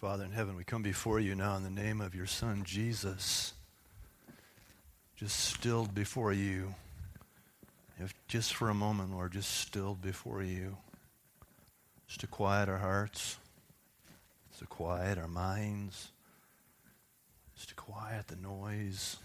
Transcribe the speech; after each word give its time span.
Father 0.00 0.24
in 0.24 0.32
heaven, 0.32 0.56
we 0.56 0.64
come 0.64 0.82
before 0.82 1.20
you 1.20 1.34
now 1.34 1.56
in 1.56 1.62
the 1.62 1.68
name 1.68 2.00
of 2.00 2.14
your 2.14 2.24
Son, 2.24 2.62
Jesus, 2.64 3.52
just 5.14 5.38
stilled 5.38 5.94
before 5.94 6.32
you. 6.32 6.74
If 7.98 8.14
just 8.26 8.54
for 8.54 8.70
a 8.70 8.74
moment, 8.74 9.12
Lord, 9.12 9.32
just 9.32 9.50
stilled 9.50 10.00
before 10.00 10.42
you, 10.42 10.78
just 12.08 12.20
to 12.20 12.26
quiet 12.26 12.70
our 12.70 12.78
hearts, 12.78 13.36
just 14.48 14.60
to 14.60 14.66
quiet 14.68 15.18
our 15.18 15.28
minds, 15.28 16.08
just 17.54 17.68
to 17.68 17.74
quiet 17.74 18.26
the 18.28 18.36
noise, 18.36 19.18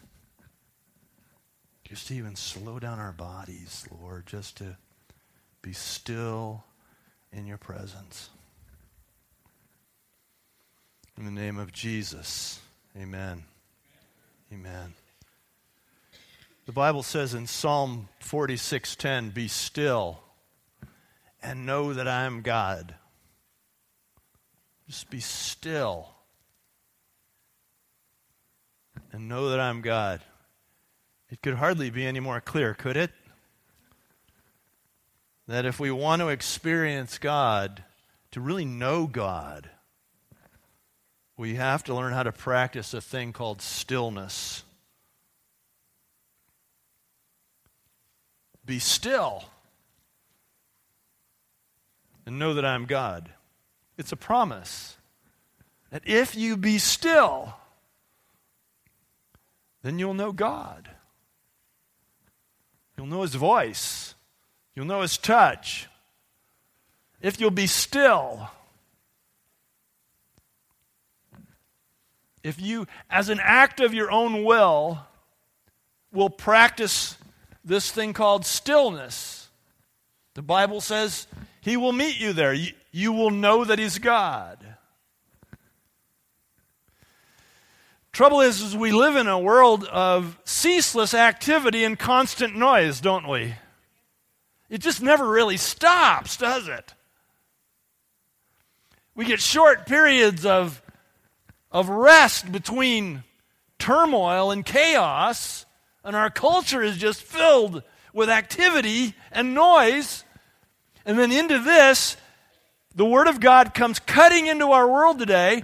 just 1.85 2.09
to 2.09 2.15
even 2.15 2.35
slow 2.35 2.79
down 2.79 2.99
our 2.99 3.13
bodies, 3.13 3.85
Lord, 4.01 4.25
just 4.25 4.57
to 4.57 4.75
be 5.61 5.71
still 5.71 6.65
in 7.31 7.45
your 7.45 7.59
presence. 7.59 8.29
In 11.17 11.23
the 11.23 11.31
name 11.31 11.57
of 11.57 11.71
Jesus, 11.71 12.59
amen. 12.99 13.45
Amen. 14.51 14.95
The 16.65 16.73
Bible 16.73 17.03
says 17.03 17.33
in 17.33 17.47
Psalm 17.47 18.09
46:10, 18.19 19.29
"Be 19.29 19.47
still 19.47 20.23
and 21.41 21.65
know 21.65 21.93
that 21.93 22.07
I 22.07 22.23
am 22.23 22.41
God." 22.41 22.95
Just 24.87 25.09
be 25.09 25.21
still 25.21 26.15
and 29.13 29.29
know 29.29 29.49
that 29.49 29.59
I'm 29.59 29.81
God. 29.81 30.21
It 31.29 31.41
could 31.41 31.55
hardly 31.55 31.89
be 31.89 32.05
any 32.05 32.19
more 32.19 32.41
clear, 32.41 32.73
could 32.73 32.97
it? 32.97 33.13
That 35.47 35.65
if 35.65 35.79
we 35.79 35.91
want 35.91 36.19
to 36.19 36.27
experience 36.27 37.17
God, 37.17 37.85
to 38.31 38.41
really 38.41 38.65
know 38.65 39.07
God, 39.07 39.71
we 41.37 41.55
have 41.55 41.83
to 41.83 41.93
learn 41.93 42.13
how 42.13 42.23
to 42.23 42.31
practice 42.31 42.93
a 42.93 43.01
thing 43.01 43.33
called 43.33 43.61
stillness. 43.61 44.63
Be 48.65 48.79
still 48.79 49.43
and 52.25 52.39
know 52.39 52.53
that 52.53 52.65
I'm 52.65 52.85
God. 52.85 53.29
It's 53.97 54.11
a 54.11 54.17
promise 54.17 54.97
that 55.91 56.01
if 56.05 56.35
you 56.35 56.57
be 56.57 56.77
still, 56.77 57.53
then 59.83 59.99
you'll 59.99 60.13
know 60.13 60.31
God. 60.31 60.89
You'll 62.97 63.07
know 63.07 63.21
His 63.21 63.35
voice, 63.35 64.15
you'll 64.73 64.85
know 64.85 65.01
His 65.01 65.17
touch. 65.17 65.87
If 67.21 67.39
you'll 67.39 67.51
be 67.51 67.67
still, 67.67 68.49
if 72.45 72.61
you, 72.61 72.85
as 73.09 73.29
an 73.29 73.39
act 73.41 73.79
of 73.79 73.91
your 73.93 74.11
own 74.11 74.43
will, 74.43 74.99
will 76.13 76.29
practice 76.29 77.17
this 77.63 77.89
thing 77.89 78.13
called 78.13 78.45
stillness, 78.45 79.49
the 80.35 80.43
Bible 80.43 80.79
says 80.79 81.25
He 81.61 81.75
will 81.75 81.91
meet 81.91 82.19
you 82.19 82.33
there. 82.33 82.53
You, 82.53 82.73
you 82.91 83.11
will 83.13 83.31
know 83.31 83.65
that 83.65 83.79
He's 83.79 83.97
God. 83.97 84.59
Trouble 88.11 88.41
is, 88.41 88.61
is, 88.61 88.77
we 88.77 88.91
live 88.91 89.15
in 89.15 89.27
a 89.27 89.39
world 89.39 89.83
of 89.85 90.37
ceaseless 90.45 91.15
activity 91.15 91.83
and 91.83 91.97
constant 91.97 92.55
noise, 92.55 93.01
don't 93.01 93.27
we? 93.27 93.55
It 94.69 94.81
just 94.81 95.01
never 95.01 95.27
really 95.27 95.57
stops, 95.57 96.37
does 96.37 96.67
it? 96.67 96.93
We 99.15 99.25
get 99.25 99.41
short 99.41 99.87
periods 99.87 100.45
of 100.45 100.81
of 101.75 101.89
rest 101.89 102.49
between 102.53 103.21
turmoil 103.77 104.49
and 104.49 104.65
chaos, 104.65 105.65
and 106.05 106.15
our 106.15 106.29
culture 106.29 106.81
is 106.81 106.95
just 106.95 107.21
filled 107.21 107.83
with 108.13 108.29
activity 108.29 109.13
and 109.29 109.53
noise. 109.53 110.23
And 111.05 111.19
then 111.19 111.33
into 111.33 111.59
this, 111.59 112.15
the 112.95 113.03
Word 113.03 113.27
of 113.27 113.41
God 113.41 113.73
comes 113.73 113.99
cutting 113.99 114.47
into 114.47 114.71
our 114.71 114.89
world 114.89 115.19
today 115.19 115.63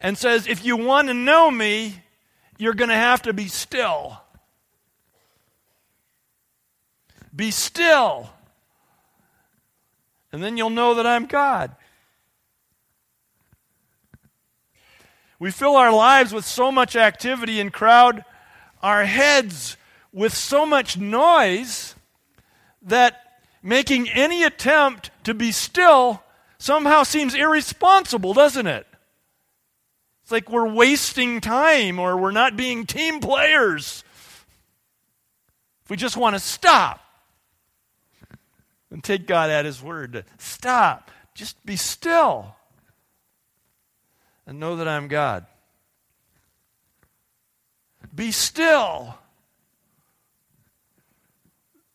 and 0.00 0.16
says, 0.16 0.46
if 0.46 0.64
you 0.64 0.76
want 0.76 1.08
to 1.08 1.14
know 1.14 1.50
me, 1.50 2.04
you're 2.56 2.72
going 2.72 2.90
to 2.90 2.94
have 2.94 3.22
to 3.22 3.32
be 3.32 3.48
still. 3.48 4.16
Be 7.34 7.50
still. 7.50 8.30
And 10.30 10.40
then 10.40 10.56
you'll 10.56 10.70
know 10.70 10.94
that 10.94 11.06
I'm 11.06 11.26
God. 11.26 11.74
We 15.38 15.50
fill 15.50 15.76
our 15.76 15.92
lives 15.92 16.32
with 16.32 16.44
so 16.44 16.72
much 16.72 16.96
activity 16.96 17.60
and 17.60 17.72
crowd 17.72 18.24
our 18.82 19.04
heads 19.04 19.76
with 20.12 20.34
so 20.34 20.64
much 20.64 20.96
noise 20.96 21.94
that 22.82 23.40
making 23.62 24.08
any 24.08 24.44
attempt 24.44 25.10
to 25.24 25.34
be 25.34 25.52
still 25.52 26.22
somehow 26.58 27.02
seems 27.02 27.34
irresponsible, 27.34 28.34
doesn't 28.34 28.66
it? 28.66 28.86
It's 30.22 30.32
like 30.32 30.50
we're 30.50 30.68
wasting 30.68 31.40
time 31.40 31.98
or 31.98 32.16
we're 32.16 32.32
not 32.32 32.56
being 32.56 32.86
team 32.86 33.20
players. 33.20 34.04
If 35.84 35.90
we 35.90 35.96
just 35.96 36.16
want 36.16 36.34
to 36.34 36.40
stop 36.40 37.00
and 38.90 39.02
take 39.02 39.26
God 39.26 39.50
at 39.50 39.64
His 39.64 39.82
word 39.82 40.12
to 40.12 40.24
stop, 40.36 41.10
just 41.34 41.64
be 41.64 41.76
still 41.76 42.54
and 44.48 44.58
know 44.58 44.76
that 44.76 44.88
I'm 44.88 45.08
God. 45.08 45.44
Be 48.14 48.32
still. 48.32 49.14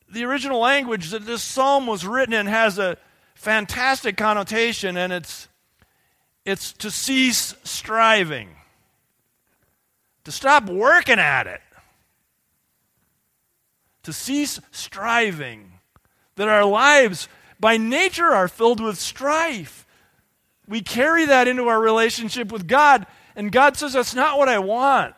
The 0.07 0.23
original 0.23 0.59
language 0.59 1.09
that 1.09 1.25
this 1.25 1.41
psalm 1.41 1.87
was 1.87 2.05
written 2.05 2.35
in 2.35 2.45
has 2.45 2.77
a 2.77 2.97
fantastic 3.33 4.17
connotation, 4.17 4.97
and 4.97 5.11
it's, 5.11 5.47
it's 6.45 6.73
to 6.73 6.91
cease 6.91 7.55
striving, 7.63 8.49
to 10.23 10.31
stop 10.31 10.69
working 10.69 11.17
at 11.17 11.47
it, 11.47 11.61
to 14.03 14.13
cease 14.13 14.59
striving. 14.71 15.71
That 16.35 16.49
our 16.49 16.65
lives, 16.65 17.27
by 17.59 17.77
nature, 17.77 18.31
are 18.31 18.47
filled 18.47 18.79
with 18.79 18.99
strife 18.99 19.82
we 20.73 20.81
carry 20.81 21.25
that 21.25 21.47
into 21.47 21.67
our 21.67 21.79
relationship 21.79 22.51
with 22.51 22.67
God, 22.67 23.05
and 23.35 23.51
God 23.51 23.77
says, 23.77 23.93
That's 23.93 24.15
not 24.15 24.39
what 24.39 24.49
I 24.49 24.57
want. 24.57 25.13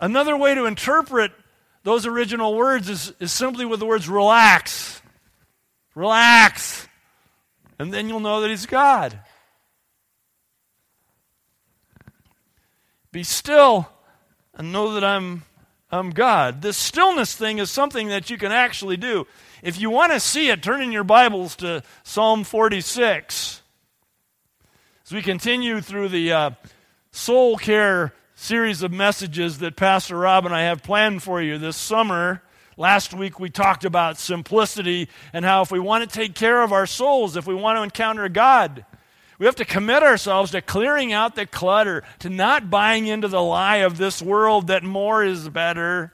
Another 0.00 0.34
way 0.34 0.54
to 0.54 0.64
interpret 0.64 1.30
those 1.82 2.06
original 2.06 2.56
words 2.56 2.88
is, 2.88 3.12
is 3.20 3.32
simply 3.32 3.66
with 3.66 3.80
the 3.80 3.84
words 3.84 4.08
relax. 4.08 5.02
Relax. 5.94 6.88
And 7.78 7.92
then 7.92 8.08
you'll 8.08 8.20
know 8.20 8.40
that 8.40 8.48
He's 8.48 8.64
God. 8.64 9.18
Be 13.12 13.24
still 13.24 13.90
and 14.54 14.72
know 14.72 14.94
that 14.94 15.04
I'm, 15.04 15.42
I'm 15.92 16.12
God. 16.12 16.62
This 16.62 16.78
stillness 16.78 17.34
thing 17.34 17.58
is 17.58 17.70
something 17.70 18.08
that 18.08 18.30
you 18.30 18.38
can 18.38 18.52
actually 18.52 18.96
do. 18.96 19.26
If 19.64 19.80
you 19.80 19.88
want 19.88 20.12
to 20.12 20.20
see 20.20 20.50
it, 20.50 20.62
turn 20.62 20.82
in 20.82 20.92
your 20.92 21.04
Bibles 21.04 21.56
to 21.56 21.82
Psalm 22.02 22.44
46. 22.44 23.62
As 25.06 25.10
we 25.10 25.22
continue 25.22 25.80
through 25.80 26.10
the 26.10 26.32
uh, 26.32 26.50
soul 27.12 27.56
care 27.56 28.12
series 28.34 28.82
of 28.82 28.92
messages 28.92 29.60
that 29.60 29.74
Pastor 29.74 30.18
Rob 30.18 30.44
and 30.44 30.54
I 30.54 30.64
have 30.64 30.82
planned 30.82 31.22
for 31.22 31.40
you 31.40 31.56
this 31.56 31.78
summer, 31.78 32.42
last 32.76 33.14
week 33.14 33.40
we 33.40 33.48
talked 33.48 33.86
about 33.86 34.18
simplicity 34.18 35.08
and 35.32 35.46
how 35.46 35.62
if 35.62 35.70
we 35.70 35.80
want 35.80 36.06
to 36.06 36.14
take 36.14 36.34
care 36.34 36.60
of 36.62 36.70
our 36.70 36.84
souls, 36.84 37.34
if 37.34 37.46
we 37.46 37.54
want 37.54 37.78
to 37.78 37.84
encounter 37.84 38.28
God, 38.28 38.84
we 39.38 39.46
have 39.46 39.56
to 39.56 39.64
commit 39.64 40.02
ourselves 40.02 40.50
to 40.50 40.60
clearing 40.60 41.14
out 41.14 41.36
the 41.36 41.46
clutter, 41.46 42.02
to 42.18 42.28
not 42.28 42.68
buying 42.68 43.06
into 43.06 43.28
the 43.28 43.40
lie 43.40 43.76
of 43.76 43.96
this 43.96 44.20
world 44.20 44.66
that 44.66 44.82
more 44.82 45.24
is 45.24 45.48
better, 45.48 46.12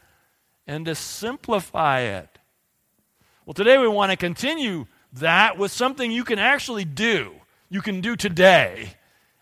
and 0.68 0.86
to 0.86 0.94
simplify 0.94 2.02
it. 2.02 2.39
Well, 3.46 3.54
today 3.54 3.78
we 3.78 3.88
want 3.88 4.10
to 4.10 4.16
continue 4.16 4.86
that 5.14 5.58
with 5.58 5.72
something 5.72 6.10
you 6.10 6.24
can 6.24 6.38
actually 6.38 6.84
do. 6.84 7.32
You 7.68 7.80
can 7.80 8.00
do 8.00 8.16
today. 8.16 8.94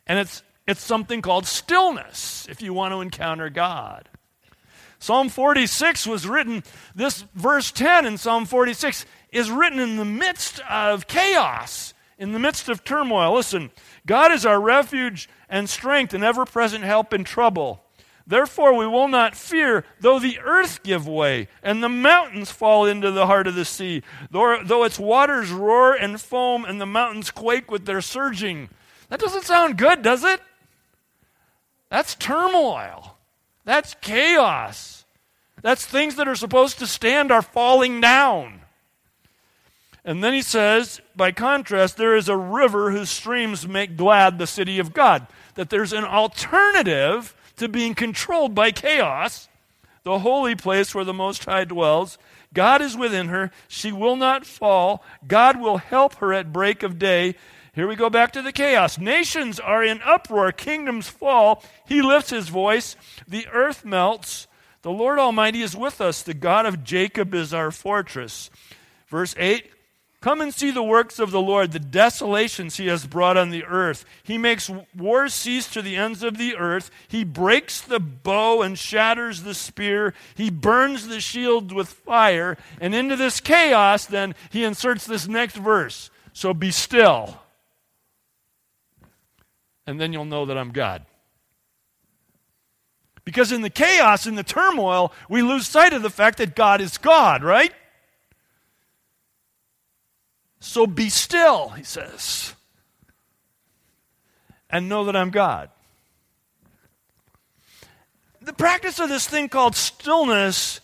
And 0.06 0.18
it's, 0.18 0.42
it's 0.66 0.80
something 0.80 1.20
called 1.20 1.46
stillness 1.46 2.46
if 2.48 2.62
you 2.62 2.72
want 2.72 2.92
to 2.92 3.00
encounter 3.00 3.50
God. 3.50 4.08
Psalm 5.00 5.28
46 5.28 6.06
was 6.06 6.26
written, 6.26 6.64
this 6.94 7.24
verse 7.34 7.70
10 7.70 8.06
in 8.06 8.18
Psalm 8.18 8.46
46 8.46 9.06
is 9.30 9.50
written 9.50 9.78
in 9.78 9.96
the 9.96 10.04
midst 10.04 10.60
of 10.68 11.06
chaos, 11.06 11.94
in 12.18 12.32
the 12.32 12.38
midst 12.38 12.68
of 12.68 12.84
turmoil. 12.84 13.34
Listen, 13.34 13.70
God 14.06 14.32
is 14.32 14.44
our 14.44 14.60
refuge 14.60 15.28
and 15.48 15.68
strength 15.68 16.14
and 16.14 16.24
ever 16.24 16.44
present 16.44 16.84
help 16.84 17.12
in 17.12 17.24
trouble. 17.24 17.84
Therefore, 18.28 18.75
we 18.75 18.86
will 18.86 19.08
not 19.08 19.34
fear, 19.34 19.86
though 20.00 20.19
the 20.19 20.38
earth 20.40 20.82
give 20.82 21.08
way 21.08 21.48
and 21.62 21.82
the 21.82 21.88
mountains 21.88 22.50
fall 22.50 22.84
into 22.84 23.10
the 23.10 23.26
heart 23.26 23.46
of 23.46 23.54
the 23.54 23.64
sea, 23.64 24.02
though, 24.30 24.62
though 24.62 24.84
its 24.84 24.98
waters 24.98 25.50
roar 25.50 25.94
and 25.94 26.20
foam 26.20 26.66
and 26.66 26.78
the 26.78 26.86
mountains 26.86 27.30
quake 27.30 27.70
with 27.70 27.86
their 27.86 28.02
surging. 28.02 28.69
That 29.08 29.19
doesn't 29.19 29.44
sound 29.44 29.78
good, 29.78 30.02
does 30.02 30.25
it? 30.25 30.42
That's 31.88 32.14
turmoil. 32.16 33.16
That's 33.64 33.94
chaos. 34.02 35.06
That's 35.62 35.86
things 35.86 36.16
that 36.16 36.28
are 36.28 36.36
supposed 36.36 36.78
to 36.81 36.86
stand 36.86 37.32
are 37.32 37.40
falling 37.40 38.02
down. 38.02 38.60
And 40.04 40.22
then 40.22 40.34
he 40.34 40.42
says, 40.42 41.00
by 41.16 41.32
contrast, 41.32 41.96
there 41.96 42.14
is 42.14 42.28
a 42.28 42.36
river 42.36 42.90
whose 42.90 43.08
streams 43.08 43.66
make 43.66 43.96
glad 43.96 44.38
the 44.38 44.46
city 44.46 44.78
of 44.78 44.92
God. 44.92 45.26
That 45.54 45.70
there's 45.70 45.94
an 45.94 46.04
alternative 46.04 47.34
to 47.58 47.69
being 47.69 47.94
controlled 47.94 48.55
by 48.55 48.70
chaos, 48.70 49.49
the 50.02 50.20
holy 50.20 50.55
place 50.55 50.94
where 50.94 51.05
the 51.05 51.14
Most 51.14 51.44
High 51.44 51.64
dwells. 51.64 52.19
God 52.55 52.81
is 52.81 52.96
within 52.96 53.28
her. 53.28 53.50
She 53.69 53.93
will 53.93 54.16
not 54.16 54.46
fall. 54.46 55.05
God 55.26 55.60
will 55.60 55.78
help 55.78 56.14
her 56.16 56.32
at 56.32 56.52
break 56.52 56.82
of 56.82 56.99
day. 56.99 57.34
Here 57.75 57.87
we 57.87 57.94
go 57.94 58.10
back 58.10 58.32
to 58.32 58.43
the 58.43 58.52
chaos. 58.52 58.99
Nations 58.99 59.60
are 59.60 59.84
in 59.84 60.00
uproar, 60.02 60.50
kingdoms 60.50 61.08
fall. 61.08 61.62
He 61.87 62.02
lifts 62.02 62.31
his 62.31 62.49
voice, 62.49 62.96
the 63.26 63.46
earth 63.52 63.84
melts. 63.84 64.46
The 64.82 64.90
Lord 64.90 65.19
Almighty 65.19 65.62
is 65.62 65.76
with 65.76 66.00
us. 66.00 66.22
The 66.22 66.34
God 66.34 66.64
of 66.64 66.84
Jacob 66.84 67.34
is 67.34 67.52
our 67.52 67.70
fortress. 67.70 68.50
Verse 69.08 69.34
8 69.38 69.70
Come 70.20 70.41
and 70.41 70.53
see 70.53 70.73
the 70.73 70.82
works 70.82 71.20
of 71.20 71.31
the 71.31 71.41
Lord, 71.41 71.70
the 71.70 71.79
desolations 71.79 72.76
he 72.76 72.88
has 72.88 73.06
brought 73.06 73.37
on 73.37 73.50
the 73.50 73.65
earth. 73.65 74.05
He 74.25 74.37
makes 74.37 74.69
war 74.97 75.29
cease 75.29 75.69
to 75.69 75.81
the 75.81 75.94
ends 75.94 76.25
of 76.25 76.38
the 76.38 76.56
earth. 76.56 76.91
He 77.06 77.23
breaks 77.23 77.81
the 77.81 78.00
bow 78.00 78.62
and 78.62 78.76
shatters 78.76 79.44
the 79.44 79.55
spear. 79.55 80.15
He 80.35 80.50
burns 80.50 81.06
the 81.06 81.20
shield 81.20 81.70
with 81.70 81.88
fire. 81.88 82.56
And 82.81 82.97
into 82.97 83.15
this 83.15 83.38
chaos, 83.38 84.06
then, 84.06 84.35
he 84.50 84.65
inserts 84.65 85.06
this 85.06 85.29
next 85.29 85.55
verse. 85.55 86.11
So 86.32 86.53
be 86.53 86.73
still. 86.73 87.38
And 89.87 90.00
then 90.00 90.12
you'll 90.12 90.25
know 90.25 90.47
that 90.47 90.59
I'm 90.59 90.73
God. 90.73 91.06
Because 93.25 93.53
in 93.53 93.62
the 93.62 93.70
chaos, 93.70 94.26
in 94.26 94.35
the 94.35 94.43
turmoil, 94.43 95.12
we 95.29 95.43
lose 95.43 95.69
sight 95.69 95.93
of 95.93 96.03
the 96.03 96.11
fact 96.11 96.38
that 96.38 96.56
God 96.56 96.81
is 96.81 96.99
God, 96.99 97.44
right? 97.44 97.73
So 100.60 100.87
be 100.87 101.08
still, 101.08 101.70
he 101.70 101.82
says, 101.82 102.55
and 104.69 104.88
know 104.88 105.05
that 105.05 105.16
I'm 105.16 105.31
God. 105.31 105.70
The 108.40 108.52
practice 108.52 108.99
of 108.99 109.08
this 109.08 109.28
thing 109.28 109.49
called 109.49 109.76
stillness, 109.76 110.81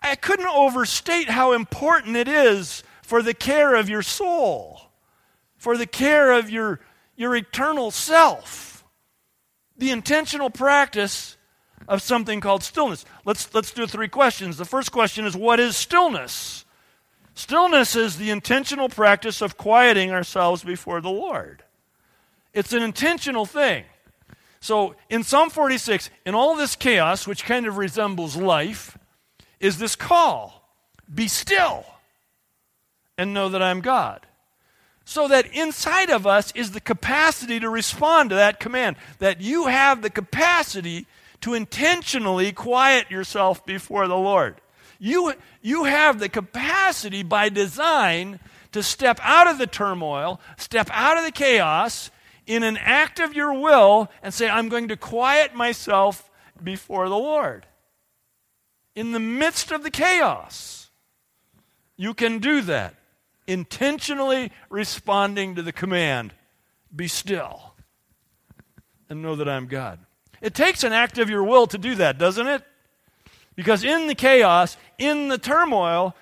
I 0.00 0.14
couldn't 0.14 0.46
overstate 0.46 1.28
how 1.28 1.52
important 1.52 2.16
it 2.16 2.28
is 2.28 2.82
for 3.02 3.22
the 3.22 3.34
care 3.34 3.74
of 3.74 3.88
your 3.88 4.02
soul, 4.02 4.82
for 5.56 5.76
the 5.76 5.86
care 5.86 6.32
of 6.32 6.48
your, 6.48 6.80
your 7.16 7.34
eternal 7.34 7.90
self. 7.90 8.84
The 9.76 9.90
intentional 9.90 10.50
practice 10.50 11.36
of 11.88 12.02
something 12.02 12.40
called 12.40 12.62
stillness. 12.62 13.04
Let's, 13.24 13.52
let's 13.54 13.72
do 13.72 13.86
three 13.86 14.08
questions. 14.08 14.56
The 14.56 14.64
first 14.64 14.92
question 14.92 15.24
is 15.24 15.36
what 15.36 15.60
is 15.60 15.76
stillness? 15.76 16.64
Stillness 17.34 17.96
is 17.96 18.16
the 18.16 18.30
intentional 18.30 18.88
practice 18.88 19.40
of 19.40 19.56
quieting 19.56 20.10
ourselves 20.10 20.62
before 20.62 21.00
the 21.00 21.10
Lord. 21.10 21.64
It's 22.52 22.72
an 22.72 22.82
intentional 22.82 23.46
thing. 23.46 23.84
So 24.60 24.94
in 25.08 25.22
Psalm 25.22 25.48
46, 25.48 26.10
in 26.26 26.34
all 26.34 26.54
this 26.54 26.76
chaos, 26.76 27.26
which 27.26 27.44
kind 27.44 27.66
of 27.66 27.78
resembles 27.78 28.36
life, 28.36 28.98
is 29.58 29.78
this 29.78 29.96
call 29.96 30.68
be 31.12 31.28
still 31.28 31.84
and 33.18 33.34
know 33.34 33.48
that 33.48 33.62
I'm 33.62 33.80
God. 33.80 34.26
So 35.04 35.28
that 35.28 35.46
inside 35.46 36.10
of 36.10 36.26
us 36.26 36.52
is 36.52 36.70
the 36.70 36.80
capacity 36.80 37.58
to 37.60 37.68
respond 37.68 38.30
to 38.30 38.36
that 38.36 38.60
command, 38.60 38.96
that 39.18 39.40
you 39.40 39.66
have 39.66 40.02
the 40.02 40.10
capacity 40.10 41.06
to 41.40 41.54
intentionally 41.54 42.52
quiet 42.52 43.10
yourself 43.10 43.64
before 43.64 44.06
the 44.08 44.16
Lord. 44.16 44.60
You, 44.98 45.34
you 45.62 45.84
have 45.84 46.18
the 46.18 46.28
capacity 46.28 47.22
by 47.22 47.48
design 47.48 48.38
to 48.72 48.82
step 48.82 49.18
out 49.22 49.46
of 49.46 49.58
the 49.58 49.66
turmoil, 49.66 50.40
step 50.56 50.88
out 50.92 51.16
of 51.16 51.24
the 51.24 51.32
chaos 51.32 52.10
in 52.46 52.62
an 52.62 52.76
act 52.76 53.20
of 53.20 53.34
your 53.34 53.54
will 53.54 54.10
and 54.22 54.34
say, 54.34 54.48
I'm 54.48 54.68
going 54.68 54.88
to 54.88 54.96
quiet 54.96 55.54
myself 55.54 56.30
before 56.62 57.08
the 57.08 57.16
Lord. 57.16 57.66
In 58.94 59.12
the 59.12 59.20
midst 59.20 59.72
of 59.72 59.82
the 59.82 59.90
chaos, 59.90 60.90
you 61.96 62.12
can 62.12 62.38
do 62.38 62.60
that, 62.62 62.94
intentionally 63.46 64.52
responding 64.68 65.54
to 65.54 65.62
the 65.62 65.72
command 65.72 66.34
be 66.94 67.08
still 67.08 67.74
and 69.08 69.22
know 69.22 69.36
that 69.36 69.48
I'm 69.48 69.66
God. 69.66 69.98
It 70.40 70.54
takes 70.54 70.84
an 70.84 70.92
act 70.92 71.18
of 71.18 71.28
your 71.28 71.44
will 71.44 71.66
to 71.66 71.78
do 71.78 71.94
that, 71.96 72.18
doesn't 72.18 72.46
it? 72.46 72.62
Because 73.54 73.84
in 73.84 74.06
the 74.06 74.14
chaos, 74.14 74.76
in 74.98 75.28
the 75.28 75.38
turmoil, 75.38 76.16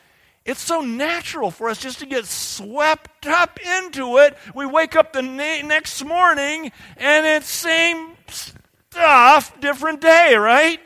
it's 0.44 0.60
so 0.60 0.80
natural 0.80 1.50
for 1.50 1.68
us 1.68 1.78
just 1.78 1.98
to 1.98 2.06
get 2.06 2.24
swept 2.24 3.26
up 3.26 3.60
into 3.60 4.16
it. 4.18 4.36
We 4.54 4.66
wake 4.66 4.96
up 4.96 5.12
the 5.12 5.22
na- 5.22 5.66
next 5.66 6.02
morning 6.04 6.72
and 6.96 7.26
it's 7.26 7.48
same 7.48 8.16
stuff, 8.28 9.60
different 9.60 10.00
day, 10.00 10.34
right? 10.36 10.80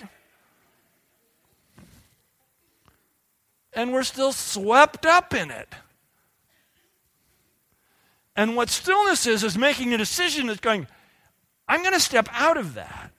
And 3.73 3.93
we're 3.93 4.03
still 4.03 4.33
swept 4.33 5.07
up 5.07 5.33
in 5.33 5.51
it. 5.51 5.69
And 8.35 8.57
what 8.57 8.69
stillness 8.69 9.27
is, 9.27 9.45
is 9.45 9.57
making 9.57 9.95
a 9.95 9.99
decision 9.99 10.49
that's 10.49 10.61
going, 10.61 10.87
I'm 11.69 11.83
going 11.83 11.95
to 11.95 12.01
step 12.01 12.29
out 12.33 12.57
of 12.57 12.75
that. 12.75 13.13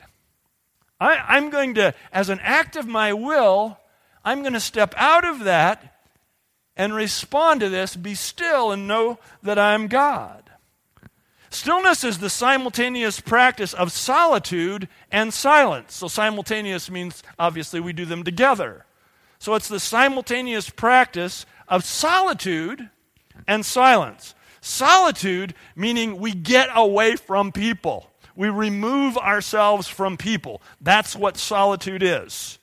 I, 1.03 1.37
am 1.37 1.49
going 1.49 1.73
to, 1.75 1.93
as 2.11 2.29
an 2.29 2.39
act 2.41 2.75
of 2.75 2.87
my 2.87 3.13
will, 3.13 3.77
I'm 4.23 4.41
going 4.41 4.53
to 4.53 4.59
step 4.59 4.93
out 4.97 5.25
of 5.25 5.39
that 5.41 5.95
and 6.75 6.93
respond 6.93 7.59
to 7.59 7.69
this, 7.69 7.95
be 7.95 8.15
still, 8.15 8.71
and 8.71 8.87
know 8.87 9.19
that 9.43 9.59
I'm 9.59 9.87
God. 9.87 10.49
Stillness 11.49 12.03
is 12.03 12.17
the 12.17 12.31
simultaneous 12.31 13.19
practice 13.19 13.73
of 13.73 13.91
solitude 13.91 14.87
and 15.11 15.31
silence. 15.33 15.93
So, 15.95 16.07
simultaneous 16.07 16.89
means 16.89 17.21
obviously 17.37 17.79
we 17.79 17.93
do 17.93 18.05
them 18.05 18.23
together. 18.23 18.85
So, 19.37 19.53
it's 19.53 19.67
the 19.67 19.79
simultaneous 19.79 20.69
practice 20.69 21.45
of 21.67 21.83
solitude 21.83 22.89
and 23.47 23.63
silence. 23.65 24.33
Solitude 24.61 25.53
meaning 25.75 26.17
we 26.17 26.33
get 26.33 26.69
away 26.73 27.17
from 27.17 27.51
people. 27.51 28.09
We 28.35 28.49
remove 28.49 29.17
ourselves 29.17 29.87
from 29.87 30.17
people. 30.17 30.61
That's 30.81 31.15
what 31.15 31.37
solitude 31.37 32.03
is 32.03 32.59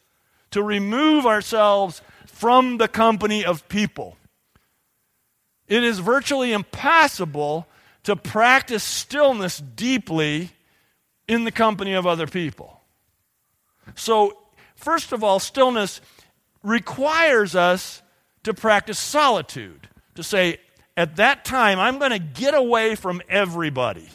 to 0.51 0.63
remove 0.63 1.27
ourselves 1.27 2.03
from 2.27 2.79
the 2.79 2.89
company 2.89 3.45
of 3.45 3.69
people. 3.69 4.17
It 5.69 5.85
is 5.85 6.01
virtually 6.01 6.53
impossible 6.53 7.69
to 8.03 8.17
practice 8.17 8.83
stillness 8.83 9.59
deeply 9.59 10.51
in 11.29 11.45
the 11.45 11.53
company 11.53 11.93
of 11.93 12.07
other 12.07 12.27
people. 12.27 12.81
So, 13.95 14.37
first 14.75 15.13
of 15.13 15.23
all, 15.23 15.39
stillness 15.39 16.01
requires 16.63 17.55
us 17.55 18.03
to 18.43 18.55
practice 18.55 18.99
solitude, 18.99 19.89
to 20.17 20.23
say, 20.23 20.59
at 20.97 21.17
that 21.17 21.45
time, 21.45 21.79
I'm 21.79 21.99
going 21.99 22.11
to 22.11 22.19
get 22.19 22.55
away 22.55 22.95
from 22.95 23.23
everybody. 23.29 24.09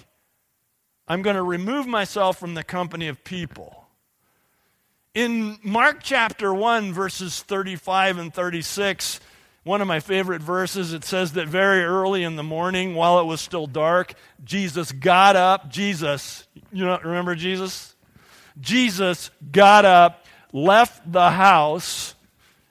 I'm 1.08 1.22
going 1.22 1.36
to 1.36 1.44
remove 1.44 1.88
myself 1.88 2.38
from 2.38 2.56
the 2.56 2.64
company 2.64 3.08
of 3.08 3.24
people. 3.24 3.86
In 5.14 5.60
Mark 5.64 6.00
chapter 6.02 6.54
1, 6.54 6.92
verses 6.92 7.42
35 7.42 8.18
and 8.18 8.34
36, 8.34 9.20
one 9.64 9.82
of 9.82 9.88
my 9.88 10.00
favorite 10.00 10.42
verses, 10.42 10.94
it 10.94 11.04
says 11.04 11.34
that 11.34 11.48
very 11.48 11.84
early 11.84 12.24
in 12.24 12.36
the 12.36 12.44
morning, 12.44 12.96
while 12.96 13.20
it 13.20 13.26
was 13.26 13.42
still 13.42 13.66
dark, 13.66 14.14
Jesus 14.44 14.92
got 14.92 15.36
up. 15.36 15.70
Jesus, 15.70 16.48
you 16.72 16.86
know, 16.86 17.00
remember 17.04 17.34
Jesus? 17.34 17.96
Jesus 18.60 19.32
got 19.52 19.86
up, 19.86 20.26
left 20.52 21.12
the 21.12 21.32
house, 21.32 22.16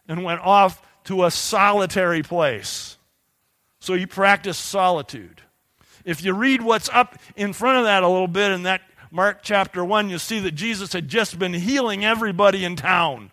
and 0.07 0.23
went 0.23 0.41
off 0.41 0.83
to 1.05 1.25
a 1.25 1.31
solitary 1.31 2.23
place. 2.23 2.97
So 3.81 3.95
he 3.95 4.07
practiced 4.07 4.65
solitude. 4.65 5.43
If 6.05 6.23
you 6.25 6.35
read 6.35 6.63
what's 6.63 6.89
up 6.91 7.19
in 7.37 7.53
front 7.53 7.79
of 7.79 7.85
that 7.85 8.03
a 8.03 8.09
little 8.09 8.29
bit 8.29 8.53
in 8.53 8.65
that 8.65 8.83
Mark 9.11 9.41
chapter 9.43 9.85
1, 9.85 10.11
you'll 10.11 10.19
see 10.19 10.41
that 10.41 10.53
Jesus 10.53 10.93
had 10.93 11.09
just 11.09 11.39
been 11.39 11.55
healing 11.55 12.05
everybody 12.05 12.65
in 12.65 12.77
town. 12.77 13.31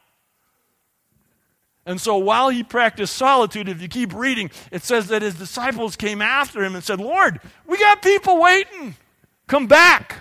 And 1.86 2.00
so 2.00 2.18
while 2.18 2.50
he 2.50 2.64
practiced 2.64 3.16
solitude, 3.16 3.68
if 3.68 3.82
you 3.82 3.88
keep 3.88 4.14
reading, 4.14 4.52
it 4.72 4.84
says 4.84 5.08
that 5.08 5.24
his 5.24 5.36
disciples 5.36 5.96
came 5.96 6.22
after 6.22 6.64
him 6.64 6.76
and 6.76 6.84
said, 6.84 7.00
Lord, 7.00 7.42
we 7.66 7.78
got 7.80 8.02
people 8.04 8.40
waiting. 8.40 8.96
Come 9.48 9.66
back. 9.66 10.18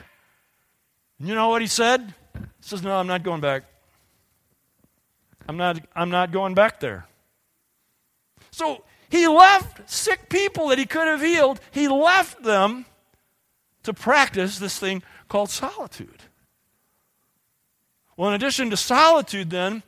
And 1.18 1.28
you 1.28 1.34
know 1.34 1.48
what 1.48 1.60
he 1.60 1.68
said? 1.68 2.14
He 2.34 2.40
says, 2.60 2.82
No, 2.82 2.94
I'm 2.96 3.06
not 3.06 3.22
going 3.22 3.42
back. 3.42 3.64
I'm 5.46 5.56
not, 5.56 5.80
I'm 5.94 6.10
not 6.10 6.32
going 6.32 6.54
back 6.54 6.80
there. 6.80 7.06
So 8.50 8.82
He 9.10 9.28
left 9.28 9.90
sick 9.90 10.28
people 10.28 10.68
that 10.68 10.78
he 10.78 10.86
could 10.86 11.06
have 11.06 11.20
healed, 11.20 11.60
he 11.70 11.88
left 11.88 12.42
them 12.42 12.86
to 13.82 13.92
practice 13.92 14.58
this 14.58 14.78
thing 14.78 15.02
called 15.28 15.50
solitude. 15.50 16.22
Well, 18.16 18.30
in 18.30 18.34
addition 18.34 18.70
to 18.70 18.76
solitude, 18.76 19.50
then, 19.50 19.82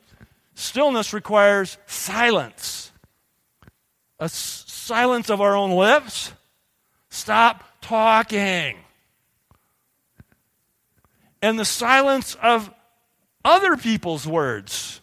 stillness 0.55 1.12
requires 1.12 1.79
silence 1.87 2.93
a 4.23 4.26
s- 4.26 4.64
silence 4.69 5.29
of 5.31 5.41
our 5.41 5.57
own 5.57 5.73
lips. 5.73 6.33
Stop 7.11 7.64
talking. 7.81 8.79
And 11.43 11.59
the 11.59 11.64
silence 11.64 12.37
of 12.41 12.73
other 13.45 13.76
people's 13.76 14.25
words. 14.25 15.00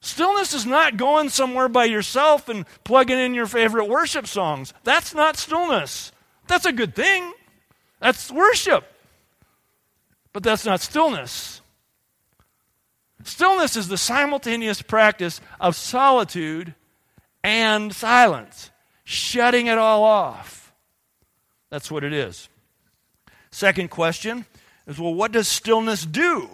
Stillness 0.00 0.54
is 0.54 0.64
not 0.64 0.96
going 0.96 1.28
somewhere 1.28 1.68
by 1.68 1.84
yourself 1.84 2.48
and 2.48 2.64
plugging 2.84 3.18
in 3.18 3.34
your 3.34 3.46
favorite 3.46 3.86
worship 3.88 4.26
songs. 4.26 4.72
That's 4.82 5.14
not 5.14 5.36
stillness. 5.36 6.12
That's 6.46 6.64
a 6.64 6.72
good 6.72 6.94
thing. 6.94 7.32
That's 8.00 8.30
worship. 8.30 8.84
But 10.32 10.42
that's 10.42 10.64
not 10.64 10.80
stillness. 10.80 11.60
Stillness 13.24 13.76
is 13.76 13.88
the 13.88 13.98
simultaneous 13.98 14.80
practice 14.80 15.40
of 15.60 15.76
solitude 15.76 16.74
and 17.44 17.94
silence, 17.94 18.70
shutting 19.04 19.66
it 19.66 19.76
all 19.76 20.02
off. 20.02 20.72
That's 21.68 21.90
what 21.90 22.04
it 22.04 22.14
is. 22.14 22.48
Second 23.50 23.90
question 23.90 24.46
is 24.86 24.98
well, 24.98 25.14
what 25.14 25.32
does 25.32 25.46
stillness 25.46 26.06
do? 26.06 26.48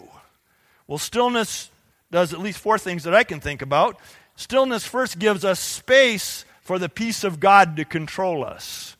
Well, 0.88 0.98
stillness 0.98 1.70
does 2.16 2.32
at 2.32 2.40
least 2.40 2.61
four 2.61 2.78
things 2.78 3.04
that 3.04 3.14
I 3.14 3.25
can 3.25 3.40
think 3.40 3.61
about. 3.61 4.00
Stillness 4.37 4.87
first 4.87 5.18
gives 5.18 5.44
us 5.44 5.61
space 5.61 6.46
for 6.62 6.78
the 6.78 6.88
peace 6.88 7.25
of 7.25 7.40
God 7.40 7.76
to 7.76 7.85
control 7.85 8.42
us. 8.42 8.96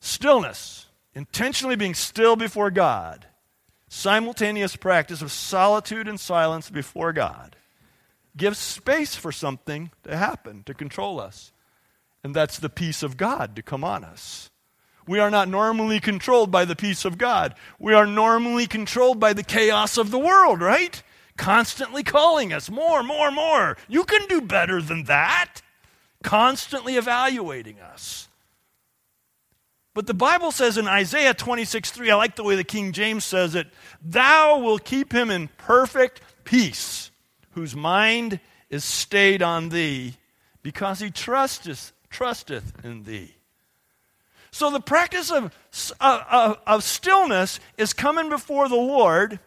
Stillness, 0.00 0.86
intentionally 1.14 1.76
being 1.76 1.92
still 1.92 2.36
before 2.36 2.70
God, 2.70 3.26
simultaneous 3.86 4.76
practice 4.76 5.20
of 5.20 5.30
solitude 5.30 6.08
and 6.08 6.18
silence 6.18 6.70
before 6.70 7.12
God, 7.12 7.54
gives 8.34 8.56
space 8.56 9.14
for 9.14 9.30
something 9.30 9.90
to 10.04 10.16
happen, 10.16 10.62
to 10.62 10.72
control 10.72 11.20
us. 11.20 11.52
And 12.22 12.34
that's 12.34 12.58
the 12.58 12.70
peace 12.70 13.02
of 13.02 13.18
God 13.18 13.54
to 13.56 13.62
come 13.62 13.84
on 13.84 14.04
us. 14.04 14.48
We 15.06 15.18
are 15.18 15.30
not 15.30 15.48
normally 15.50 16.00
controlled 16.00 16.50
by 16.50 16.64
the 16.64 16.76
peace 16.76 17.04
of 17.04 17.18
God. 17.18 17.54
We 17.78 17.92
are 17.92 18.06
normally 18.06 18.66
controlled 18.66 19.20
by 19.20 19.34
the 19.34 19.44
chaos 19.44 19.98
of 19.98 20.10
the 20.10 20.18
world, 20.18 20.62
right? 20.62 21.02
Constantly 21.36 22.02
calling 22.02 22.52
us 22.52 22.70
more, 22.70 23.02
more, 23.02 23.30
more. 23.30 23.76
You 23.88 24.04
can 24.04 24.26
do 24.28 24.40
better 24.40 24.80
than 24.80 25.04
that. 25.04 25.62
Constantly 26.22 26.96
evaluating 26.96 27.80
us. 27.80 28.28
But 29.94 30.06
the 30.08 30.14
Bible 30.14 30.50
says 30.50 30.76
in 30.76 30.88
Isaiah 30.88 31.34
26 31.34 31.90
3, 31.92 32.10
I 32.10 32.16
like 32.16 32.36
the 32.36 32.44
way 32.44 32.56
the 32.56 32.64
King 32.64 32.92
James 32.92 33.24
says 33.24 33.54
it, 33.54 33.68
Thou 34.02 34.58
will 34.58 34.78
keep 34.78 35.12
him 35.12 35.30
in 35.30 35.48
perfect 35.56 36.20
peace, 36.44 37.10
whose 37.52 37.76
mind 37.76 38.40
is 38.70 38.84
stayed 38.84 39.40
on 39.40 39.68
thee, 39.68 40.16
because 40.62 40.98
he 40.98 41.10
trusteth, 41.10 41.92
trusteth 42.10 42.84
in 42.84 43.04
thee. 43.04 43.36
So 44.50 44.70
the 44.70 44.80
practice 44.80 45.30
of, 45.30 45.44
of, 45.44 45.92
uh, 46.00 46.24
uh, 46.28 46.54
of 46.66 46.84
stillness 46.84 47.58
is 47.76 47.92
coming 47.92 48.28
before 48.28 48.68
the 48.68 48.76
Lord 48.76 49.40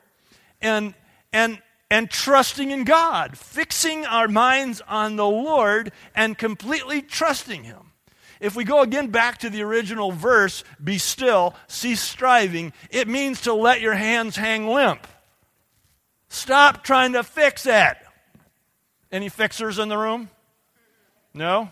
and, 0.61 0.93
and, 1.31 1.61
and 1.89 2.09
trusting 2.09 2.71
in 2.71 2.83
God, 2.83 3.37
fixing 3.37 4.05
our 4.05 4.27
minds 4.27 4.81
on 4.87 5.15
the 5.15 5.25
Lord 5.25 5.91
and 6.15 6.37
completely 6.37 7.01
trusting 7.01 7.63
Him. 7.63 7.91
If 8.39 8.55
we 8.55 8.63
go 8.63 8.81
again 8.81 9.07
back 9.07 9.39
to 9.39 9.49
the 9.49 9.63
original 9.63 10.11
verse, 10.11 10.63
be 10.83 10.97
still, 10.97 11.55
cease 11.67 12.01
striving, 12.01 12.73
it 12.91 13.07
means 13.07 13.41
to 13.41 13.53
let 13.53 13.81
your 13.81 13.95
hands 13.95 14.35
hang 14.35 14.67
limp. 14.67 15.07
Stop 16.29 16.83
trying 16.83 17.13
to 17.13 17.23
fix 17.23 17.65
it. 17.65 17.97
Any 19.11 19.29
fixers 19.29 19.79
in 19.79 19.87
the 19.89 19.97
room? 19.97 20.29
No? 21.33 21.71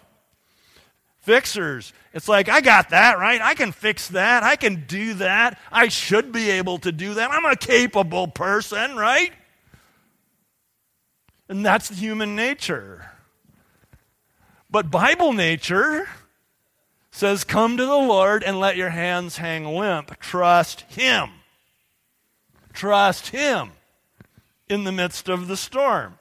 Fixers. 1.19 1.91
It's 2.13 2.29
like, 2.29 2.48
I 2.48 2.62
got 2.62 2.89
that, 2.89 3.19
right? 3.19 3.41
I 3.41 3.53
can 3.55 3.72
fix 3.72 4.07
that. 4.10 4.43
I 4.43 4.55
can 4.55 4.86
do 4.88 5.15
that. 5.15 5.60
I 5.72 5.89
should 5.89 6.31
be 6.31 6.51
able 6.51 6.77
to 6.79 6.91
do 6.91 7.15
that. 7.15 7.31
I'm 7.31 7.45
a 7.45 7.57
capable 7.57 8.27
person, 8.27 8.95
right? 8.95 9.34
And 11.47 11.65
that's 11.65 11.89
human 11.99 12.35
nature. 12.35 13.11
But 14.69 14.91
Bible 14.91 15.31
nature 15.31 16.07
says, 17.11 17.43
Come 17.43 17.77
to 17.77 17.85
the 17.85 17.95
Lord 17.95 18.43
and 18.43 18.59
let 18.59 18.75
your 18.75 18.89
hands 18.89 19.37
hang 19.37 19.65
limp. 19.65 20.19
Trust 20.19 20.81
Him. 20.81 21.29
Trust 22.73 23.29
Him 23.29 23.71
in 24.67 24.83
the 24.83 24.91
midst 24.91 25.29
of 25.29 25.47
the 25.47 25.55
storm. 25.55 26.17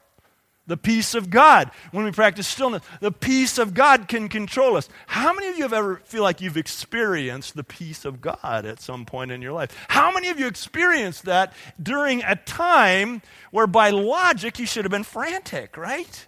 The 0.67 0.77
peace 0.77 1.13
of 1.13 1.29
God. 1.29 1.69
When 1.91 2.05
we 2.05 2.11
practice 2.11 2.47
stillness, 2.47 2.81
the 2.99 3.11
peace 3.11 3.59
of 3.59 3.75
God 3.75 4.07
can 4.07 4.29
control 4.29 4.75
us. 4.77 4.89
How 5.05 5.31
many 5.31 5.47
of 5.47 5.57
you 5.57 5.63
have 5.63 5.73
ever 5.73 5.97
feel 6.05 6.23
like 6.23 6.41
you've 6.41 6.57
experienced 6.57 7.55
the 7.55 7.63
peace 7.63 8.03
of 8.03 8.19
God 8.19 8.65
at 8.65 8.81
some 8.81 9.05
point 9.05 9.31
in 9.31 9.43
your 9.43 9.53
life? 9.53 9.75
How 9.89 10.11
many 10.11 10.29
of 10.29 10.39
you 10.39 10.47
experienced 10.47 11.25
that 11.25 11.53
during 11.81 12.23
a 12.23 12.35
time 12.35 13.21
where 13.51 13.67
by 13.67 13.91
logic 13.91 14.57
you 14.57 14.65
should 14.65 14.85
have 14.85 14.91
been 14.91 15.03
frantic, 15.03 15.77
right? 15.77 16.27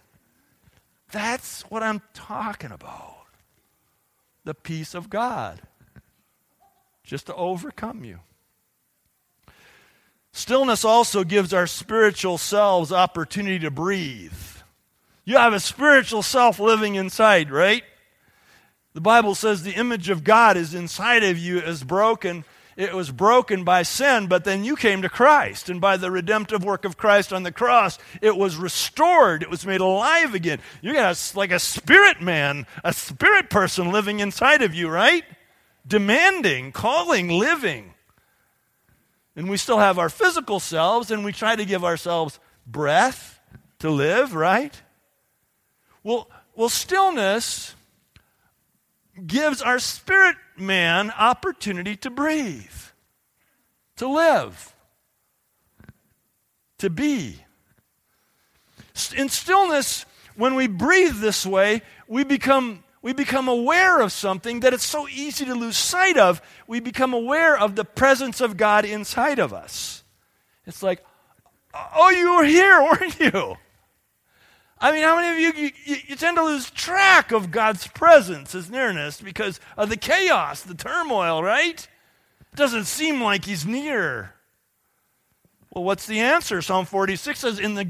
That's 1.10 1.62
what 1.62 1.82
I'm 1.82 2.02
talking 2.14 2.70
about. 2.70 3.26
The 4.44 4.54
peace 4.54 4.94
of 4.94 5.10
God. 5.10 5.62
Just 7.02 7.26
to 7.26 7.34
overcome 7.34 8.04
you. 8.04 8.20
Stillness 10.32 10.84
also 10.84 11.24
gives 11.24 11.52
our 11.52 11.66
spiritual 11.66 12.38
selves 12.38 12.92
opportunity 12.92 13.58
to 13.60 13.70
breathe. 13.70 14.32
You 15.24 15.36
have 15.36 15.52
a 15.52 15.60
spiritual 15.60 16.22
self 16.22 16.58
living 16.58 16.94
inside, 16.94 17.50
right? 17.50 17.82
The 18.94 19.00
Bible 19.00 19.34
says 19.34 19.62
the 19.62 19.74
image 19.74 20.08
of 20.08 20.24
God 20.24 20.56
is 20.56 20.74
inside 20.74 21.22
of 21.22 21.38
you 21.38 21.60
is 21.60 21.84
broken. 21.84 22.44
It 22.76 22.94
was 22.94 23.10
broken 23.10 23.64
by 23.64 23.82
sin, 23.82 24.28
but 24.28 24.44
then 24.44 24.64
you 24.64 24.76
came 24.76 25.02
to 25.02 25.08
Christ. 25.08 25.68
And 25.68 25.80
by 25.80 25.96
the 25.96 26.12
redemptive 26.12 26.64
work 26.64 26.84
of 26.84 26.96
Christ 26.96 27.32
on 27.32 27.42
the 27.42 27.50
cross, 27.50 27.98
it 28.22 28.36
was 28.36 28.56
restored. 28.56 29.42
It 29.42 29.50
was 29.50 29.66
made 29.66 29.80
alive 29.80 30.32
again. 30.32 30.60
You 30.80 30.94
got 30.94 31.32
like 31.34 31.50
a 31.50 31.58
spirit 31.58 32.22
man, 32.22 32.66
a 32.84 32.92
spirit 32.92 33.50
person 33.50 33.90
living 33.90 34.20
inside 34.20 34.62
of 34.62 34.74
you, 34.74 34.88
right? 34.88 35.24
Demanding, 35.86 36.70
calling, 36.70 37.28
living. 37.28 37.94
And 39.38 39.48
we 39.48 39.56
still 39.56 39.78
have 39.78 40.00
our 40.00 40.08
physical 40.08 40.58
selves, 40.58 41.12
and 41.12 41.24
we 41.24 41.30
try 41.30 41.54
to 41.54 41.64
give 41.64 41.84
ourselves 41.84 42.40
breath 42.66 43.38
to 43.78 43.88
live, 43.88 44.34
right? 44.34 44.82
Well, 46.02 46.28
well 46.56 46.68
stillness 46.68 47.76
gives 49.24 49.62
our 49.62 49.78
spirit 49.78 50.34
man 50.56 51.12
opportunity 51.12 51.94
to 51.98 52.10
breathe, 52.10 52.66
to 53.98 54.08
live, 54.08 54.74
to 56.78 56.90
be. 56.90 57.36
In 59.16 59.28
stillness, 59.28 60.04
when 60.34 60.56
we 60.56 60.66
breathe 60.66 61.20
this 61.20 61.46
way, 61.46 61.82
we 62.08 62.24
become 62.24 62.82
we 63.08 63.14
become 63.14 63.48
aware 63.48 64.00
of 64.00 64.12
something 64.12 64.60
that 64.60 64.74
it's 64.74 64.84
so 64.84 65.08
easy 65.08 65.46
to 65.46 65.54
lose 65.54 65.78
sight 65.78 66.18
of. 66.18 66.42
We 66.66 66.78
become 66.78 67.14
aware 67.14 67.58
of 67.58 67.74
the 67.74 67.86
presence 67.86 68.42
of 68.42 68.58
God 68.58 68.84
inside 68.84 69.38
of 69.38 69.54
us. 69.54 70.04
It's 70.66 70.82
like, 70.82 71.02
oh, 71.72 72.10
you 72.10 72.36
were 72.36 72.44
here, 72.44 72.82
weren't 72.82 73.18
you? 73.18 73.56
I 74.78 74.92
mean, 74.92 75.04
how 75.04 75.16
many 75.16 75.48
of 75.48 75.56
you, 75.56 75.70
you, 75.86 75.96
you, 76.08 76.16
tend 76.16 76.36
to 76.36 76.44
lose 76.44 76.68
track 76.68 77.32
of 77.32 77.50
God's 77.50 77.86
presence, 77.86 78.52
His 78.52 78.70
nearness, 78.70 79.22
because 79.22 79.58
of 79.78 79.88
the 79.88 79.96
chaos, 79.96 80.60
the 80.60 80.74
turmoil, 80.74 81.42
right? 81.42 81.88
It 82.52 82.56
doesn't 82.56 82.84
seem 82.84 83.22
like 83.22 83.46
He's 83.46 83.64
near. 83.64 84.34
Well, 85.72 85.82
what's 85.82 86.04
the 86.04 86.20
answer? 86.20 86.60
Psalm 86.60 86.84
46 86.84 87.38
says, 87.38 87.58
In 87.58 87.72
the, 87.72 87.88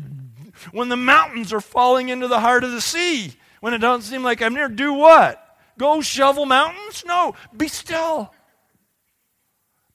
when 0.70 0.90
the 0.90 0.96
mountains 0.96 1.52
are 1.52 1.60
falling 1.60 2.08
into 2.08 2.28
the 2.28 2.38
heart 2.38 2.62
of 2.62 2.70
the 2.70 2.80
sea, 2.80 3.34
when 3.60 3.74
it 3.74 3.78
doesn't 3.78 4.10
seem 4.10 4.22
like 4.22 4.42
I'm 4.42 4.54
near, 4.54 4.68
do 4.68 4.92
what? 4.92 5.44
Go 5.78 6.00
shovel 6.00 6.46
mountains? 6.46 7.04
No, 7.06 7.34
be 7.56 7.68
still. 7.68 8.32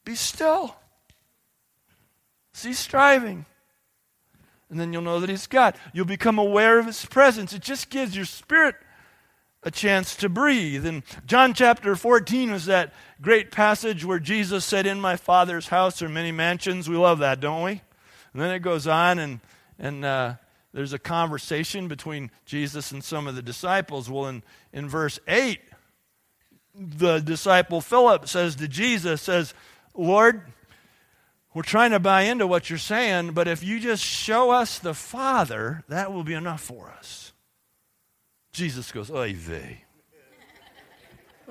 Be 0.05 0.15
still. 0.15 0.75
Cease 2.53 2.79
striving. 2.79 3.45
And 4.69 4.79
then 4.79 4.93
you'll 4.93 5.01
know 5.01 5.19
that 5.19 5.29
He's 5.29 5.47
God. 5.47 5.75
You'll 5.93 6.05
become 6.05 6.39
aware 6.39 6.79
of 6.79 6.85
His 6.85 7.05
presence. 7.05 7.53
It 7.53 7.61
just 7.61 7.89
gives 7.89 8.15
your 8.15 8.25
spirit 8.25 8.75
a 9.63 9.71
chance 9.71 10.15
to 10.17 10.29
breathe. 10.29 10.85
And 10.85 11.03
John 11.25 11.53
chapter 11.53 11.95
14 11.95 12.51
was 12.51 12.65
that 12.65 12.93
great 13.21 13.51
passage 13.51 14.03
where 14.03 14.19
Jesus 14.19 14.65
said, 14.65 14.85
In 14.85 14.99
my 14.99 15.15
Father's 15.15 15.67
house 15.67 16.01
are 16.01 16.09
many 16.09 16.31
mansions. 16.31 16.89
We 16.89 16.97
love 16.97 17.19
that, 17.19 17.39
don't 17.39 17.63
we? 17.63 17.81
And 18.33 18.41
then 18.41 18.51
it 18.51 18.59
goes 18.59 18.87
on, 18.87 19.19
and, 19.19 19.39
and 19.77 20.03
uh, 20.03 20.33
there's 20.73 20.93
a 20.93 20.99
conversation 20.99 21.87
between 21.87 22.31
Jesus 22.45 22.91
and 22.91 23.03
some 23.03 23.27
of 23.27 23.35
the 23.35 23.41
disciples. 23.41 24.09
Well, 24.09 24.27
in, 24.27 24.43
in 24.71 24.89
verse 24.89 25.19
8, 25.27 25.59
the 26.75 27.19
disciple 27.19 27.79
Philip 27.79 28.27
says 28.27 28.55
to 28.55 28.67
Jesus, 28.67 29.21
says, 29.21 29.53
Lord, 29.93 30.41
we're 31.53 31.61
trying 31.61 31.91
to 31.91 31.99
buy 31.99 32.23
into 32.23 32.47
what 32.47 32.69
you're 32.69 32.79
saying, 32.79 33.33
but 33.33 33.47
if 33.47 33.63
you 33.63 33.79
just 33.79 34.03
show 34.03 34.49
us 34.49 34.79
the 34.79 34.95
Father, 34.95 35.83
that 35.87 36.11
will 36.11 36.23
be 36.23 36.33
enough 36.33 36.61
for 36.61 36.89
us. 36.89 37.31
Jesus 38.53 38.91
goes, 38.91 39.11
Oy 39.11 39.33
vey. 39.33 39.83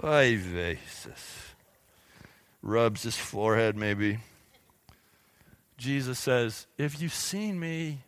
Oy 0.03 0.37
vey, 0.37 0.79
Rubs 2.63 3.03
his 3.03 3.17
forehead, 3.17 3.77
maybe. 3.77 4.19
Jesus 5.77 6.19
says, 6.19 6.67
If 6.79 7.01
you've 7.01 7.15
seen 7.15 7.61
me, 7.61 7.99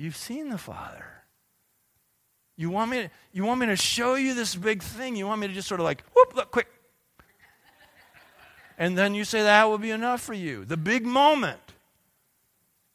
you've 0.00 0.16
seen 0.16 0.48
the 0.48 0.58
Father. 0.58 1.04
You 2.56 2.70
want 2.70 2.90
me 2.90 3.02
to, 3.02 3.10
you 3.32 3.44
want 3.44 3.60
me 3.60 3.66
to 3.66 3.76
show 3.76 4.14
you 4.14 4.32
this 4.34 4.54
big 4.54 4.82
thing? 4.82 5.14
You 5.14 5.26
want 5.26 5.42
me 5.42 5.46
to 5.46 5.52
just 5.52 5.68
sort 5.68 5.78
of 5.80 5.84
like, 5.84 6.02
whoop, 6.14 6.34
look, 6.34 6.50
quick. 6.50 6.68
And 8.78 8.96
then 8.96 9.14
you 9.14 9.24
say 9.24 9.42
that 9.42 9.64
will 9.64 9.76
be 9.76 9.90
enough 9.90 10.22
for 10.22 10.32
you. 10.32 10.64
The 10.64 10.78
big 10.78 11.04
moment. 11.04 11.60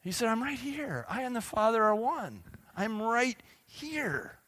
He 0.02 0.12
said, 0.12 0.30
I'm 0.30 0.42
right 0.42 0.58
here. 0.58 1.06
I 1.08 1.22
and 1.22 1.36
the 1.36 1.42
Father 1.42 1.84
are 1.84 1.96
one. 1.96 2.42
I'm 2.76 3.00
right 3.02 3.38
here. 3.68 4.40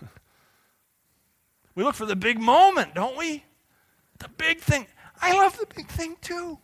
we 1.76 1.84
look 1.84 1.94
for 1.94 2.06
the 2.06 2.16
big 2.16 2.40
moment, 2.40 2.94
don't 2.94 3.16
we? 3.16 3.44
The 4.18 4.28
big 4.28 4.58
thing. 4.58 4.88
I 5.20 5.36
love 5.36 5.56
the 5.56 5.66
big 5.72 5.86
thing 5.86 6.16
too. 6.20 6.58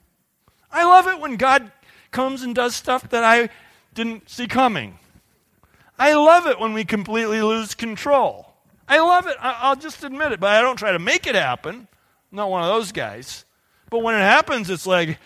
I 0.70 0.84
love 0.84 1.06
it 1.06 1.20
when 1.20 1.36
God 1.36 1.70
comes 2.10 2.42
and 2.42 2.54
does 2.54 2.74
stuff 2.74 3.08
that 3.10 3.24
I 3.24 3.48
didn't 3.94 4.28
see 4.28 4.46
coming. 4.46 4.98
I 5.98 6.14
love 6.14 6.46
it 6.46 6.60
when 6.60 6.72
we 6.72 6.84
completely 6.84 7.42
lose 7.42 7.74
control. 7.74 8.52
I 8.86 9.00
love 9.00 9.26
it. 9.26 9.36
I'll 9.40 9.76
just 9.76 10.04
admit 10.04 10.32
it, 10.32 10.40
but 10.40 10.50
I 10.50 10.60
don't 10.60 10.76
try 10.76 10.92
to 10.92 10.98
make 10.98 11.26
it 11.26 11.34
happen. 11.34 11.74
I'm 12.30 12.36
not 12.36 12.50
one 12.50 12.62
of 12.62 12.68
those 12.68 12.92
guys. 12.92 13.44
But 13.90 14.02
when 14.02 14.14
it 14.14 14.20
happens, 14.20 14.70
it's 14.70 14.86
like, 14.86 15.18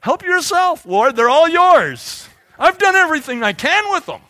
help 0.00 0.22
yourself, 0.22 0.86
Lord. 0.86 1.16
They're 1.16 1.28
all 1.28 1.48
yours. 1.48 2.28
I've 2.58 2.78
done 2.78 2.94
everything 2.94 3.42
I 3.42 3.52
can 3.52 3.90
with 3.90 4.06
them. 4.06 4.20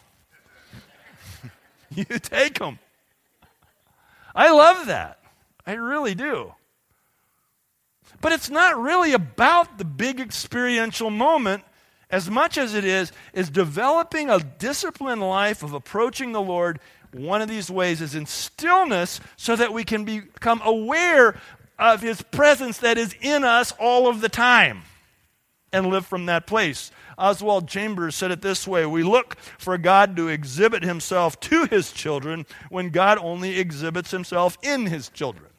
you 1.95 2.05
take 2.05 2.59
them. 2.59 2.79
I 4.35 4.50
love 4.50 4.87
that. 4.87 5.19
I 5.67 5.75
really 5.75 6.14
do. 6.14 6.55
But 8.21 8.33
it's 8.33 8.50
not 8.50 8.81
really 8.81 9.12
about 9.12 9.79
the 9.79 9.85
big 9.85 10.21
experiential 10.21 11.11
moment 11.11 11.64
as 12.11 12.31
much 12.31 12.59
as 12.59 12.75
it 12.75 12.85
is 12.85 13.12
is 13.33 13.50
developing 13.50 14.31
a 14.31 14.40
disciplined 14.40 15.23
life 15.23 15.62
of 15.62 15.73
approaching 15.73 16.33
the 16.33 16.43
Lord. 16.43 16.81
One 17.12 17.43
of 17.43 17.49
these 17.49 17.71
ways 17.71 18.00
is 18.00 18.14
in 18.14 18.26
stillness 18.26 19.21
so 19.37 19.57
that 19.57 19.73
we 19.73 19.85
can 19.85 20.05
become 20.05 20.61
aware 20.64 21.37
of 21.79 22.02
his 22.02 22.23
presence 22.23 22.79
that 22.79 22.99
is 22.99 23.14
in 23.21 23.45
us 23.45 23.73
all 23.79 24.09
of 24.09 24.21
the 24.21 24.29
time 24.29 24.83
and 25.73 25.87
live 25.87 26.07
from 26.07 26.26
that 26.26 26.47
place. 26.47 26.90
Oswald 27.17 27.69
Chambers 27.69 28.14
said 28.14 28.31
it 28.31 28.43
this 28.43 28.67
way 28.67 28.87
We 28.87 29.02
look 29.02 29.37
for 29.59 29.76
God 29.79 30.17
to 30.17 30.29
exhibit 30.29 30.83
himself 30.83 31.38
to 31.40 31.67
his 31.67 31.93
children 31.93 32.47
when 32.71 32.90
God 32.90 33.19
only 33.19 33.59
exhibits 33.59 34.11
himself 34.11 34.59
in 34.62 34.87
his 34.87 35.09
children. 35.09 35.50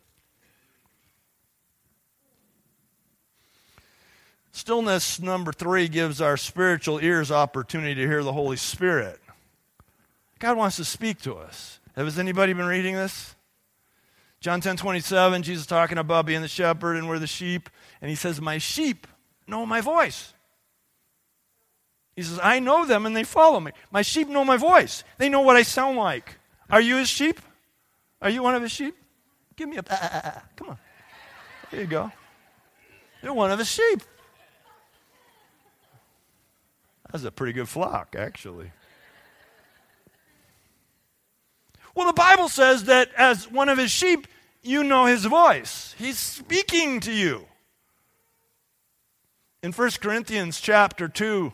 Stillness, 4.62 5.20
number 5.20 5.52
three, 5.52 5.88
gives 5.88 6.22
our 6.22 6.38
spiritual 6.38 7.00
ears 7.00 7.32
opportunity 7.32 7.96
to 7.96 8.08
hear 8.08 8.22
the 8.22 8.32
Holy 8.32 8.58
Spirit. 8.58 9.20
God 10.38 10.56
wants 10.56 10.76
to 10.76 10.86
speak 10.86 11.20
to 11.22 11.34
us. 11.34 11.80
Has 11.96 12.20
anybody 12.20 12.54
been 12.54 12.68
reading 12.68 12.94
this? 12.94 13.34
John 14.40 14.62
10 14.62 14.78
27, 14.78 15.42
Jesus 15.42 15.66
talking 15.66 15.98
about 15.98 16.28
being 16.28 16.44
the 16.44 16.48
shepherd 16.48 16.98
and 16.98 17.10
we're 17.10 17.18
the 17.18 17.26
sheep. 17.26 17.72
And 18.02 18.10
he 18.12 18.16
says, 18.16 18.40
My 18.40 18.60
sheep 18.60 19.08
know 19.48 19.66
my 19.66 19.82
voice. 19.82 20.32
He 22.16 22.22
says, 22.22 22.40
I 22.44 22.60
know 22.60 22.86
them 22.86 23.08
and 23.08 23.18
they 23.18 23.24
follow 23.24 23.60
me. 23.60 23.72
My 23.90 24.04
sheep 24.04 24.30
know 24.30 24.46
my 24.46 24.58
voice. 24.58 25.04
They 25.18 25.28
know 25.28 25.42
what 25.42 25.56
I 25.56 25.64
sound 25.64 25.98
like. 25.98 26.38
Are 26.70 26.82
you 26.82 26.98
his 26.98 27.10
sheep? 27.10 27.42
Are 28.22 28.30
you 28.30 28.44
one 28.44 28.54
of 28.54 28.62
his 28.62 28.72
sheep? 28.72 28.96
Give 29.56 29.68
me 29.68 29.78
a. 29.78 29.84
Ah, 29.90 30.00
ah, 30.00 30.22
ah. 30.24 30.44
Come 30.56 30.70
on. 30.70 30.78
There 31.72 31.82
you 31.82 31.88
go. 31.88 32.12
You're 33.24 33.34
one 33.34 33.50
of 33.50 33.58
his 33.58 33.68
sheep. 33.68 34.02
That's 37.12 37.24
a 37.26 37.32
pretty 37.32 37.54
good 37.54 37.68
flock, 37.68 38.16
actually. 38.18 38.72
Well, 41.94 42.08
the 42.08 42.14
Bible 42.14 42.48
says 42.48 42.86
that 42.86 43.10
as 43.18 43.52
one 43.52 43.68
of 43.68 43.78
his 43.78 43.92
sheep, 43.92 44.28
you 44.64 44.84
know 44.84 45.06
his 45.06 45.26
voice. 45.26 45.94
He's 45.98 46.18
speaking 46.18 47.02
to 47.02 47.12
you. 47.12 47.48
In 49.62 49.74
1 49.74 49.92
Corinthians 50.02 50.62
chapter 50.62 51.10
2, 51.10 51.52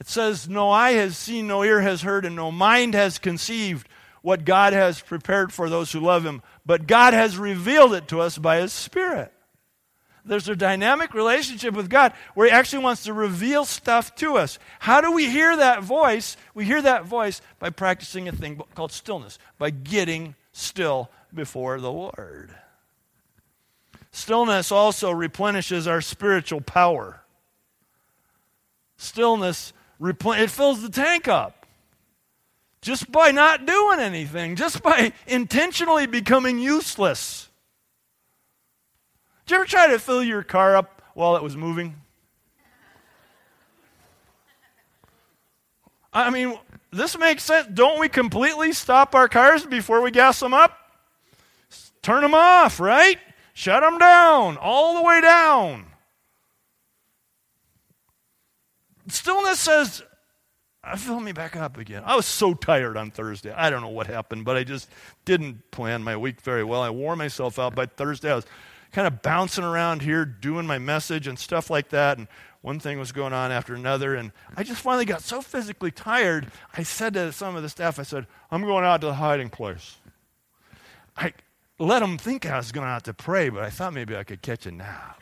it 0.00 0.08
says, 0.08 0.48
No 0.48 0.70
eye 0.70 0.92
has 0.92 1.16
seen, 1.16 1.46
no 1.46 1.62
ear 1.62 1.82
has 1.82 2.02
heard, 2.02 2.24
and 2.24 2.34
no 2.34 2.50
mind 2.50 2.94
has 2.94 3.18
conceived 3.18 3.86
what 4.22 4.44
God 4.44 4.72
has 4.72 5.00
prepared 5.00 5.52
for 5.52 5.68
those 5.68 5.92
who 5.92 6.00
love 6.00 6.24
him, 6.24 6.42
but 6.64 6.86
God 6.86 7.12
has 7.12 7.36
revealed 7.36 7.92
it 7.94 8.08
to 8.08 8.20
us 8.20 8.38
by 8.38 8.60
his 8.60 8.72
Spirit 8.72 9.32
there's 10.28 10.48
a 10.48 10.56
dynamic 10.56 11.14
relationship 11.14 11.74
with 11.74 11.90
God 11.90 12.12
where 12.34 12.46
He 12.46 12.52
actually 12.52 12.84
wants 12.84 13.04
to 13.04 13.12
reveal 13.12 13.64
stuff 13.64 14.14
to 14.16 14.36
us. 14.36 14.58
How 14.78 15.00
do 15.00 15.10
we 15.12 15.28
hear 15.28 15.56
that 15.56 15.82
voice? 15.82 16.36
We 16.54 16.64
hear 16.64 16.82
that 16.82 17.04
voice 17.04 17.40
by 17.58 17.70
practicing 17.70 18.28
a 18.28 18.32
thing 18.32 18.60
called 18.74 18.92
stillness, 18.92 19.38
by 19.58 19.70
getting 19.70 20.34
still 20.52 21.10
before 21.34 21.80
the 21.80 21.90
Lord. 21.90 22.54
Stillness 24.10 24.72
also 24.72 25.10
replenishes 25.10 25.86
our 25.86 26.00
spiritual 26.00 26.60
power. 26.60 27.22
Stillness, 28.96 29.72
it 30.00 30.50
fills 30.50 30.82
the 30.82 30.88
tank 30.88 31.28
up. 31.28 31.66
Just 32.80 33.10
by 33.10 33.32
not 33.32 33.66
doing 33.66 33.98
anything, 33.98 34.56
just 34.56 34.82
by 34.82 35.12
intentionally 35.26 36.06
becoming 36.06 36.58
useless. 36.58 37.47
Did 39.48 39.54
you 39.54 39.60
ever 39.60 39.66
try 39.66 39.86
to 39.86 39.98
fill 39.98 40.22
your 40.22 40.42
car 40.42 40.76
up 40.76 41.00
while 41.14 41.34
it 41.34 41.42
was 41.42 41.56
moving? 41.56 41.94
I 46.12 46.28
mean, 46.28 46.58
this 46.92 47.16
makes 47.16 47.44
sense. 47.44 47.66
Don't 47.72 47.98
we 47.98 48.10
completely 48.10 48.74
stop 48.74 49.14
our 49.14 49.26
cars 49.26 49.64
before 49.64 50.02
we 50.02 50.10
gas 50.10 50.38
them 50.38 50.52
up? 50.52 50.76
Turn 52.02 52.20
them 52.20 52.34
off, 52.34 52.78
right? 52.78 53.16
Shut 53.54 53.82
them 53.82 53.96
down, 53.96 54.58
all 54.58 54.98
the 54.98 55.02
way 55.02 55.22
down. 55.22 55.86
Stillness 59.08 59.60
says, 59.60 60.02
uh, 60.84 60.94
fill 60.94 61.20
me 61.20 61.32
back 61.32 61.56
up 61.56 61.78
again. 61.78 62.02
I 62.04 62.16
was 62.16 62.26
so 62.26 62.52
tired 62.52 62.98
on 62.98 63.10
Thursday. 63.10 63.52
I 63.52 63.70
don't 63.70 63.80
know 63.80 63.88
what 63.88 64.08
happened, 64.08 64.44
but 64.44 64.58
I 64.58 64.64
just 64.64 64.90
didn't 65.24 65.70
plan 65.70 66.02
my 66.02 66.18
week 66.18 66.42
very 66.42 66.64
well. 66.64 66.82
I 66.82 66.90
wore 66.90 67.16
myself 67.16 67.58
out 67.58 67.74
by 67.74 67.86
Thursday. 67.86 68.30
I 68.30 68.34
was 68.34 68.46
kind 68.92 69.06
of 69.06 69.22
bouncing 69.22 69.64
around 69.64 70.02
here 70.02 70.24
doing 70.24 70.66
my 70.66 70.78
message 70.78 71.26
and 71.26 71.38
stuff 71.38 71.70
like 71.70 71.90
that. 71.90 72.18
And 72.18 72.28
one 72.60 72.80
thing 72.80 72.98
was 72.98 73.12
going 73.12 73.32
on 73.32 73.52
after 73.52 73.74
another. 73.74 74.14
And 74.14 74.32
I 74.56 74.62
just 74.62 74.80
finally 74.80 75.04
got 75.04 75.22
so 75.22 75.40
physically 75.40 75.90
tired, 75.90 76.50
I 76.76 76.82
said 76.82 77.14
to 77.14 77.32
some 77.32 77.56
of 77.56 77.62
the 77.62 77.68
staff, 77.68 77.98
I 77.98 78.02
said, 78.02 78.26
I'm 78.50 78.62
going 78.62 78.84
out 78.84 79.00
to 79.02 79.08
the 79.08 79.14
hiding 79.14 79.50
place. 79.50 79.96
I 81.16 81.32
let 81.78 82.00
them 82.00 82.18
think 82.18 82.46
I 82.46 82.56
was 82.56 82.72
going 82.72 82.88
out 82.88 83.04
to 83.04 83.14
pray, 83.14 83.48
but 83.48 83.62
I 83.62 83.70
thought 83.70 83.92
maybe 83.92 84.16
I 84.16 84.24
could 84.24 84.42
catch 84.42 84.66
a 84.66 84.70
nap. 84.70 85.17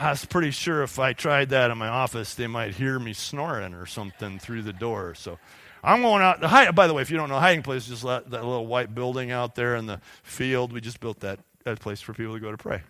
I 0.00 0.12
was 0.12 0.24
pretty 0.24 0.50
sure 0.50 0.82
if 0.82 0.98
I 0.98 1.12
tried 1.12 1.50
that 1.50 1.70
in 1.70 1.76
my 1.76 1.88
office, 1.88 2.34
they 2.34 2.46
might 2.46 2.74
hear 2.74 2.98
me 2.98 3.12
snoring 3.12 3.74
or 3.74 3.84
something 3.84 4.38
through 4.38 4.62
the 4.62 4.72
door. 4.72 5.14
So 5.14 5.38
I'm 5.84 6.00
going 6.00 6.22
out. 6.22 6.42
Hide, 6.42 6.74
by 6.74 6.86
the 6.86 6.94
way, 6.94 7.02
if 7.02 7.10
you 7.10 7.18
don't 7.18 7.28
know, 7.28 7.38
hiding 7.38 7.62
place 7.62 7.82
is 7.82 7.88
just 7.88 8.04
that, 8.04 8.30
that 8.30 8.42
little 8.42 8.66
white 8.66 8.94
building 8.94 9.30
out 9.30 9.56
there 9.56 9.76
in 9.76 9.84
the 9.84 10.00
field. 10.22 10.72
We 10.72 10.80
just 10.80 11.00
built 11.00 11.20
that, 11.20 11.38
that 11.64 11.80
place 11.80 12.00
for 12.00 12.14
people 12.14 12.32
to 12.32 12.40
go 12.40 12.50
to 12.50 12.56
pray. 12.56 12.80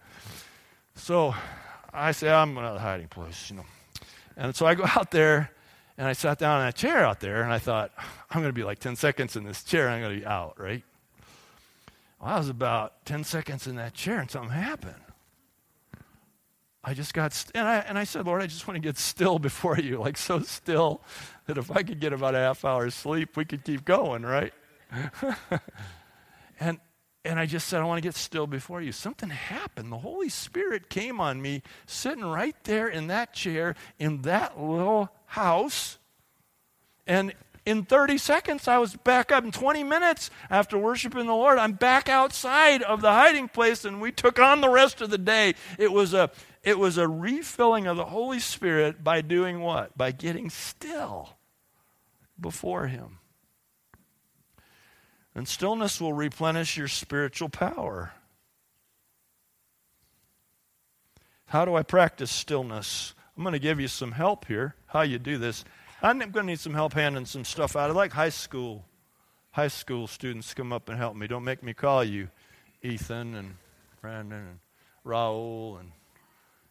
So 0.95 1.35
I 1.93 2.13
say, 2.13 2.31
I'm 2.31 2.55
going 2.55 2.65
to 2.65 2.75
the 2.75 2.79
hiding 2.79 3.09
place, 3.09 3.51
you 3.51 3.57
know. 3.57 3.65
And 4.37 4.55
so 4.55 4.65
I 4.65 4.77
go 4.77 4.85
out 4.97 5.11
there 5.11 5.51
and 5.99 6.07
I 6.07 6.13
sat 6.13 6.39
down 6.39 6.61
in 6.61 6.69
a 6.69 6.73
chair 6.73 7.05
out 7.05 7.19
there 7.19 7.43
and 7.43 7.53
I 7.53 7.59
thought, 7.59 7.91
I'm 8.31 8.41
going 8.41 8.55
to 8.55 8.59
be 8.59 8.63
like 8.63 8.79
10 8.79 8.95
seconds 8.95 9.35
in 9.35 9.43
this 9.43 9.65
chair 9.65 9.89
I'm 9.89 10.01
going 10.01 10.15
to 10.15 10.21
be 10.21 10.27
out, 10.27 10.61
right? 10.61 10.85
Well, 12.21 12.35
I 12.35 12.39
was 12.39 12.49
about 12.49 13.05
10 13.05 13.25
seconds 13.25 13.67
in 13.67 13.75
that 13.77 13.95
chair 13.95 14.21
and 14.21 14.31
something 14.31 14.53
happened. 14.53 15.10
I 16.83 16.95
just 16.95 17.13
got, 17.13 17.33
st- 17.33 17.53
and, 17.55 17.69
I, 17.69 17.77
and 17.79 17.99
I 17.99 18.05
said, 18.05 18.27
Lord, 18.27 18.43
I 18.43 18.47
just 18.47 18.67
want 18.67 18.77
to 18.77 18.81
get 18.81 18.97
still 18.97 19.39
before 19.39 19.79
you, 19.79 19.99
like 19.99 20.17
so 20.17 20.41
still 20.41 21.03
that 21.47 21.59
if 21.59 21.71
I 21.71 21.83
could 21.83 22.01
get 22.01 22.13
about 22.13 22.35
a 22.35 22.39
half 22.39 22.65
hour's 22.65 22.95
sleep, 22.95 23.37
we 23.37 23.45
could 23.45 23.65
keep 23.65 23.85
going, 23.85 24.23
right? 24.23 24.55
and 26.61 26.79
and 27.23 27.39
I 27.39 27.45
just 27.45 27.69
said, 27.69 27.81
I 27.81 27.85
want 27.85 27.99
to 27.99 28.07
get 28.07 28.15
still 28.15 28.47
before 28.47 28.81
you. 28.81 28.93
Something 28.93 29.29
happened. 29.29 29.93
The 29.93 29.99
Holy 29.99 30.31
Spirit 30.31 30.89
came 30.89 31.21
on 31.21 31.43
me 31.43 31.63
sitting 31.85 32.25
right 32.25 32.57
there 32.65 32.89
in 32.89 33.09
that 33.09 33.35
chair 33.35 33.75
in 33.99 34.23
that 34.23 34.59
little 34.59 35.11
house. 35.27 35.99
And 37.07 37.35
in 37.67 37.85
30 37.85 38.17
seconds, 38.17 38.67
I 38.67 38.79
was 38.79 38.97
back 38.97 39.31
up. 39.31 39.45
In 39.45 39.53
20 39.53 39.85
minutes 39.85 40.31
after 40.49 40.79
worshiping 40.79 41.27
the 41.27 41.35
Lord, 41.35 41.59
I'm 41.59 41.73
back 41.73 42.09
outside 42.09 42.83
of 42.83 43.03
the 43.03 43.13
hiding 43.13 43.49
place, 43.49 43.85
and 43.85 44.01
we 44.01 44.13
took 44.13 44.39
on 44.39 44.63
the 44.63 44.71
rest 44.71 45.03
of 45.03 45.11
the 45.11 45.19
day. 45.19 45.55
It 45.79 45.93
was 45.93 46.15
a, 46.15 46.31
it 46.63 46.79
was 46.79 46.99
a 46.99 47.09
refilling 47.09 47.87
of 47.87 47.97
the 47.97 48.07
Holy 48.07 48.39
Spirit 48.39 49.03
by 49.03 49.21
doing 49.21 49.61
what? 49.61 49.97
By 49.97 50.13
getting 50.13 50.51
still 50.51 51.31
before 52.39 52.87
Him. 52.87 53.19
And 55.35 55.47
stillness 55.49 56.01
will 56.01 56.13
replenish 56.13 56.77
your 56.77 56.89
spiritual 56.89 57.49
power. 57.49 58.13
How 61.47 61.65
do 61.65 61.75
I 61.75 61.83
practice 61.83 62.31
stillness? 62.31 63.15
I'm 63.37 63.43
going 63.43 63.55
to 63.55 63.59
give 63.59 63.81
you 63.81 63.89
some 63.89 64.13
help 64.13 64.45
here, 64.45 64.75
how 64.87 65.03
you 65.03 65.19
do 65.19 65.39
this. 65.39 65.65
I'm 66.03 66.19
going 66.19 66.33
to 66.33 66.43
need 66.43 66.61
some 66.61 66.75
help 66.75 66.93
handing 66.93 67.27
some 67.27 67.45
stuff 67.45 67.75
out. 67.75 67.91
I'd 67.91 67.97
like 67.97 68.13
high 68.13 68.29
school, 68.29 68.85
high 69.51 69.69
school 69.69 70.07
students 70.07 70.53
come 70.53 70.73
up 70.73 70.89
and 70.89 70.99
help 70.99 71.17
me. 71.17 71.27
Don't 71.27 71.45
make 71.45 71.63
me 71.63 71.73
call 71.73 72.05
you 72.05 72.29
Ethan 72.83 73.35
and 73.35 73.55
Brandon 74.01 74.39
and 74.39 74.59
Raul, 75.05 75.81
and 75.81 75.93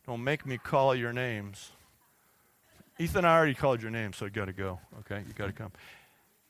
don't 0.10 0.24
make 0.24 0.43
me 0.43 0.58
call 0.58 0.95
your 0.95 1.13
names. 1.13 1.69
Ethan, 2.98 3.26
I 3.26 3.38
already 3.38 3.54
called 3.54 3.80
your 3.80 3.91
name, 3.91 4.12
so 4.12 4.26
you 4.26 4.32
got 4.32 4.45
to 4.45 4.54
go. 4.54 4.80
Okay, 5.02 5.24
you 5.28 5.34
got 5.36 5.45
to 5.45 5.54
come. 5.54 5.72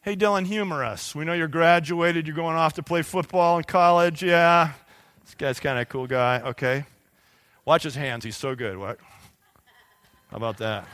Hey, 0.02 0.16
Dylan, 0.16 0.46
humor 0.46 0.82
us. 0.82 1.14
We 1.14 1.26
know 1.26 1.34
you're 1.34 1.50
graduated. 1.50 2.26
You're 2.26 2.38
going 2.38 2.56
off 2.56 2.76
to 2.76 2.84
play 2.84 3.02
football 3.02 3.58
in 3.58 3.66
college. 3.66 4.24
Yeah. 4.24 4.72
This 5.26 5.36
guy's 5.36 5.60
kind 5.60 5.78
of 5.78 5.82
a 5.82 5.86
cool 5.86 6.08
guy. 6.08 6.40
Okay. 6.40 6.86
Watch 7.66 7.84
his 7.84 7.96
hands. 7.96 8.24
He's 8.24 8.38
so 8.38 8.56
good. 8.56 8.78
What? 8.78 8.98
How 10.32 10.38
about 10.38 10.58
that? 10.60 10.88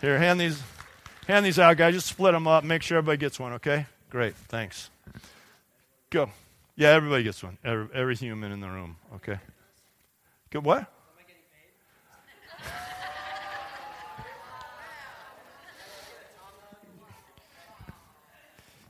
Here, 0.00 0.16
hand 0.16 0.40
these, 0.40 0.62
hand 1.26 1.44
these 1.44 1.58
out, 1.58 1.76
guys. 1.76 1.94
Just 1.94 2.06
split 2.06 2.34
them 2.34 2.46
up. 2.46 2.62
Make 2.62 2.82
sure 2.82 2.98
everybody 2.98 3.18
gets 3.18 3.40
one. 3.40 3.54
Okay. 3.54 3.86
Great. 4.10 4.36
Thanks. 4.36 4.90
Go. 6.10 6.30
Yeah, 6.76 6.90
everybody 6.90 7.24
gets 7.24 7.42
one. 7.42 7.58
Every, 7.64 7.88
every 7.92 8.14
human 8.14 8.52
in 8.52 8.60
the 8.60 8.68
room. 8.68 8.94
Okay. 9.16 9.40
Good. 10.50 10.62
What? 10.64 10.93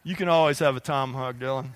You 0.07 0.15
can 0.15 0.29
always 0.29 0.59
have 0.59 0.77
a 0.77 0.81
Tom 0.81 1.15
hug, 1.15 1.41
Dylan. 1.41 1.71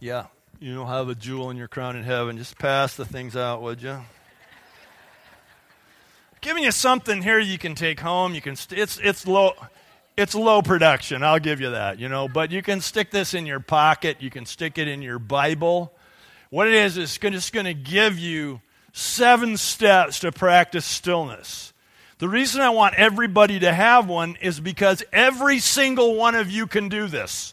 Yeah, 0.00 0.26
you 0.58 0.74
don't 0.74 0.86
have 0.86 1.10
a 1.10 1.14
jewel 1.14 1.50
in 1.50 1.58
your 1.58 1.68
crown 1.68 1.94
in 1.94 2.04
heaven. 2.04 2.38
Just 2.38 2.58
pass 2.58 2.96
the 2.96 3.04
things 3.04 3.36
out, 3.36 3.60
would 3.60 3.82
you? 3.82 4.00
Giving 6.40 6.64
you 6.64 6.72
something 6.72 7.22
here 7.22 7.38
you 7.38 7.58
can 7.58 7.74
take 7.74 8.00
home. 8.00 8.34
You 8.34 8.40
can 8.40 8.56
st- 8.56 8.80
it's 8.80 8.98
it's 8.98 9.26
low 9.26 9.52
it's 10.16 10.34
low 10.34 10.62
production. 10.62 11.22
I'll 11.22 11.38
give 11.38 11.60
you 11.60 11.70
that, 11.70 11.98
you 11.98 12.08
know, 12.08 12.28
but 12.28 12.50
you 12.50 12.62
can 12.62 12.80
stick 12.80 13.10
this 13.10 13.34
in 13.34 13.44
your 13.44 13.60
pocket. 13.60 14.16
You 14.20 14.30
can 14.30 14.46
stick 14.46 14.78
it 14.78 14.88
in 14.88 15.02
your 15.02 15.18
Bible. 15.18 15.92
What 16.50 16.66
it 16.66 16.74
is 16.74 16.96
is 16.96 17.16
just 17.16 17.52
going 17.52 17.66
to 17.66 17.74
give 17.74 18.18
you 18.18 18.60
seven 18.92 19.56
steps 19.56 20.20
to 20.20 20.32
practice 20.32 20.84
stillness. 20.84 21.71
The 22.22 22.28
reason 22.28 22.60
I 22.60 22.70
want 22.70 22.94
everybody 22.94 23.58
to 23.58 23.72
have 23.72 24.08
one 24.08 24.36
is 24.40 24.60
because 24.60 25.02
every 25.12 25.58
single 25.58 26.14
one 26.14 26.36
of 26.36 26.48
you 26.48 26.68
can 26.68 26.88
do 26.88 27.08
this. 27.08 27.52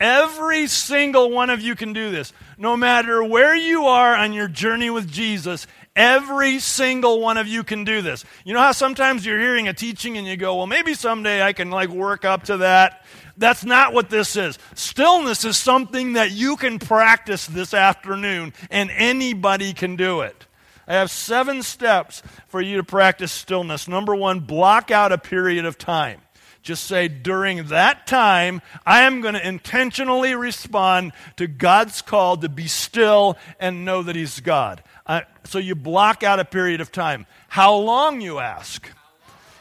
Every 0.00 0.66
single 0.68 1.30
one 1.30 1.50
of 1.50 1.60
you 1.60 1.74
can 1.74 1.92
do 1.92 2.10
this. 2.10 2.32
No 2.56 2.78
matter 2.78 3.22
where 3.22 3.54
you 3.54 3.84
are 3.84 4.16
on 4.16 4.32
your 4.32 4.48
journey 4.48 4.88
with 4.88 5.06
Jesus, 5.06 5.66
every 5.94 6.60
single 6.60 7.20
one 7.20 7.36
of 7.36 7.46
you 7.46 7.62
can 7.62 7.84
do 7.84 8.00
this. 8.00 8.24
You 8.46 8.54
know 8.54 8.60
how 8.60 8.72
sometimes 8.72 9.26
you're 9.26 9.38
hearing 9.38 9.68
a 9.68 9.74
teaching 9.74 10.16
and 10.16 10.26
you 10.26 10.38
go, 10.38 10.56
well, 10.56 10.66
maybe 10.66 10.94
someday 10.94 11.42
I 11.42 11.52
can 11.52 11.70
like 11.70 11.90
work 11.90 12.24
up 12.24 12.44
to 12.44 12.56
that. 12.56 13.04
That's 13.36 13.66
not 13.66 13.92
what 13.92 14.08
this 14.08 14.34
is. 14.34 14.58
Stillness 14.74 15.44
is 15.44 15.58
something 15.58 16.14
that 16.14 16.30
you 16.30 16.56
can 16.56 16.78
practice 16.78 17.46
this 17.46 17.74
afternoon, 17.74 18.54
and 18.70 18.90
anybody 18.90 19.74
can 19.74 19.96
do 19.96 20.22
it. 20.22 20.46
I 20.92 20.96
have 20.96 21.10
seven 21.10 21.62
steps 21.62 22.22
for 22.48 22.60
you 22.60 22.76
to 22.76 22.84
practice 22.84 23.32
stillness. 23.32 23.88
Number 23.88 24.14
one, 24.14 24.40
block 24.40 24.90
out 24.90 25.10
a 25.10 25.16
period 25.16 25.64
of 25.64 25.78
time. 25.78 26.20
Just 26.60 26.84
say, 26.84 27.08
during 27.08 27.68
that 27.68 28.06
time, 28.06 28.60
I 28.84 29.04
am 29.04 29.22
going 29.22 29.32
to 29.32 29.48
intentionally 29.48 30.34
respond 30.34 31.12
to 31.36 31.46
God's 31.46 32.02
call 32.02 32.36
to 32.36 32.48
be 32.50 32.66
still 32.66 33.38
and 33.58 33.86
know 33.86 34.02
that 34.02 34.16
He's 34.16 34.40
God. 34.40 34.82
Uh, 35.06 35.22
so 35.44 35.56
you 35.58 35.74
block 35.74 36.22
out 36.22 36.40
a 36.40 36.44
period 36.44 36.82
of 36.82 36.92
time. 36.92 37.24
How 37.48 37.74
long, 37.74 38.20
you 38.20 38.38
ask? 38.38 38.86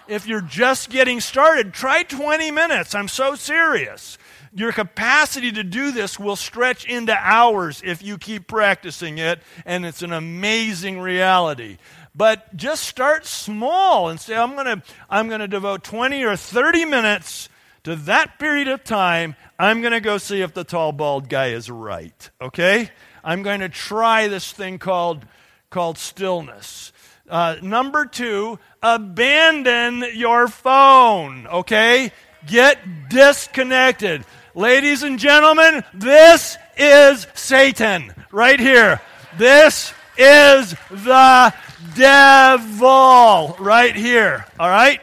If 0.10 0.28
you're 0.28 0.42
just 0.42 0.90
getting 0.90 1.22
started, 1.22 1.74
try 1.74 2.04
20 2.04 2.52
minutes. 2.52 2.94
I'm 2.94 3.08
so 3.08 3.36
serious. 3.36 4.18
Your 4.54 4.72
capacity 4.74 5.52
to 5.54 5.64
do 5.64 5.92
this 5.92 6.20
will 6.20 6.36
stretch 6.36 6.86
into 6.86 7.16
hours 7.18 7.82
if 7.86 8.04
you 8.04 8.18
keep 8.18 8.48
practicing 8.48 9.18
it, 9.18 9.40
and 9.66 9.86
it's 9.86 10.02
an 10.02 10.12
amazing 10.12 11.00
reality. 11.00 11.78
But 12.14 12.56
just 12.58 12.84
start 12.84 13.26
small 13.26 14.10
and 14.10 14.20
say, 14.20 14.36
I'm 14.36 14.56
going 14.56 14.66
to 14.66 14.84
I'm 15.10 15.30
going 15.30 15.40
to 15.40 15.48
devote 15.48 15.84
20 15.84 16.24
or 16.24 16.36
30 16.36 16.86
minutes 16.86 17.48
to 17.84 17.96
that 17.96 18.40
period 18.40 18.68
of 18.68 18.84
time. 18.84 19.36
I'm 19.58 19.82
going 19.82 19.94
to 19.94 20.02
go 20.02 20.18
see 20.18 20.42
if 20.42 20.54
the 20.54 20.64
tall, 20.64 20.92
bald 20.92 21.30
guy 21.30 21.48
is 21.48 21.70
right. 21.70 22.30
Okay? 22.42 22.90
I'm 23.24 23.44
going 23.44 23.62
to 23.62 23.70
try 23.70 24.28
this 24.28 24.52
thing 24.52 24.80
called, 24.80 25.26
called 25.70 25.98
stillness. 25.98 26.92
Uh, 27.30 27.56
number 27.62 28.06
two, 28.06 28.60
abandon 28.84 30.06
your 30.14 30.48
phone. 30.48 31.48
Okay? 31.48 32.12
Get 32.46 33.10
disconnected. 33.10 34.26
Ladies 34.54 35.04
and 35.04 35.18
gentlemen, 35.18 35.82
this 35.94 36.58
is 36.76 37.26
Satan 37.36 38.14
right 38.34 38.60
here. 38.60 39.00
This 39.38 39.94
is 40.18 40.76
the 40.90 41.54
devil 41.96 43.56
right 43.60 43.96
here. 43.96 44.46
All 44.60 44.70
right? 44.70 45.00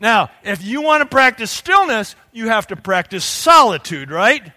Now, 0.00 0.30
if 0.42 0.64
you 0.64 0.82
want 0.82 1.02
to 1.02 1.06
practice 1.06 1.52
stillness, 1.52 2.16
you 2.32 2.48
have 2.48 2.66
to 2.68 2.76
practice 2.76 3.24
solitude, 3.24 4.10
right? 4.10 4.50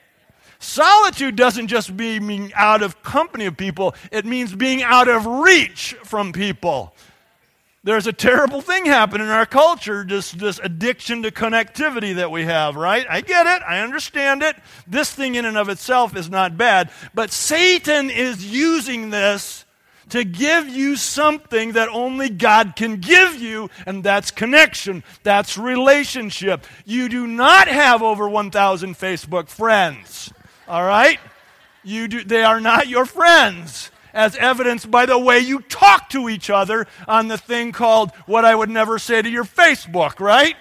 Solitude 0.57 1.35
doesn't 1.35 1.67
just 1.67 1.91
mean 1.91 2.51
out 2.55 2.81
of 2.81 3.03
company 3.03 3.45
of 3.45 3.55
people, 3.55 3.93
it 4.11 4.25
means 4.25 4.55
being 4.55 4.81
out 4.81 5.09
of 5.09 5.27
reach 5.27 5.95
from 6.05 6.33
people 6.33 6.95
there's 7.83 8.07
a 8.07 8.13
terrible 8.13 8.61
thing 8.61 8.85
happening 8.85 9.27
in 9.27 9.33
our 9.33 9.45
culture, 9.45 10.05
just 10.05 10.39
this 10.39 10.59
addiction 10.59 11.23
to 11.23 11.31
connectivity 11.31 12.15
that 12.15 12.31
we 12.31 12.45
have, 12.45 12.77
right? 12.77 13.05
I 13.09 13.19
get 13.19 13.45
it. 13.45 13.61
I 13.67 13.79
understand 13.79 14.41
it. 14.41 14.55
This 14.87 15.11
thing 15.11 15.35
in 15.35 15.43
and 15.43 15.57
of 15.57 15.67
itself 15.67 16.15
is 16.15 16.29
not 16.29 16.57
bad. 16.57 16.91
But 17.13 17.31
Satan 17.31 18.09
is 18.09 18.49
using 18.49 19.09
this 19.09 19.65
to 20.09 20.23
give 20.23 20.69
you 20.69 20.95
something 20.95 21.73
that 21.73 21.89
only 21.89 22.29
God 22.29 22.75
can 22.77 22.97
give 22.97 23.35
you, 23.35 23.69
and 23.85 24.03
that's 24.03 24.31
connection. 24.31 25.03
That's 25.23 25.57
relationship. 25.57 26.65
You 26.85 27.09
do 27.09 27.27
not 27.27 27.67
have 27.67 28.01
over 28.01 28.29
1,000 28.29 28.95
Facebook 28.95 29.49
friends, 29.49 30.31
all 30.67 30.83
right? 30.83 31.19
You 31.83 32.07
do, 32.07 32.23
they 32.23 32.43
are 32.43 32.61
not 32.61 32.87
your 32.87 33.05
friends 33.05 33.91
as 34.13 34.35
evidenced 34.35 34.89
by 34.91 35.05
the 35.05 35.17
way 35.17 35.39
you 35.39 35.61
talk 35.61 36.09
to 36.09 36.29
each 36.29 36.49
other 36.49 36.87
on 37.07 37.27
the 37.27 37.37
thing 37.37 37.71
called 37.71 38.11
what 38.25 38.45
I 38.45 38.53
would 38.53 38.69
never 38.69 38.99
say 38.99 39.21
to 39.21 39.29
your 39.29 39.43
Facebook, 39.43 40.19
right? 40.19 40.55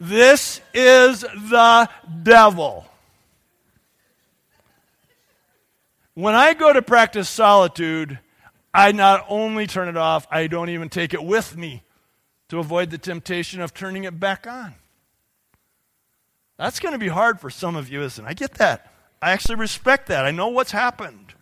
This 0.00 0.60
is 0.74 1.20
the 1.20 1.88
devil. 2.22 2.86
When 6.14 6.34
I 6.34 6.54
go 6.54 6.72
to 6.72 6.82
practice 6.82 7.28
solitude, 7.28 8.18
I 8.74 8.92
not 8.92 9.24
only 9.28 9.66
turn 9.66 9.88
it 9.88 9.96
off, 9.96 10.26
I 10.30 10.46
don't 10.46 10.70
even 10.70 10.88
take 10.88 11.14
it 11.14 11.22
with 11.22 11.56
me 11.56 11.82
to 12.48 12.58
avoid 12.58 12.90
the 12.90 12.98
temptation 12.98 13.60
of 13.60 13.72
turning 13.72 14.04
it 14.04 14.18
back 14.18 14.46
on. 14.46 14.74
That's 16.58 16.80
going 16.80 16.92
to 16.92 16.98
be 16.98 17.08
hard 17.08 17.40
for 17.40 17.48
some 17.48 17.76
of 17.76 17.88
you, 17.88 18.02
isn't 18.02 18.24
it? 18.24 18.28
I 18.28 18.34
get 18.34 18.54
that. 18.54 18.91
I 19.22 19.30
actually 19.30 19.54
respect 19.54 20.08
that. 20.08 20.24
I 20.24 20.32
know 20.32 20.48
what's 20.48 20.72
happened. 20.72 21.32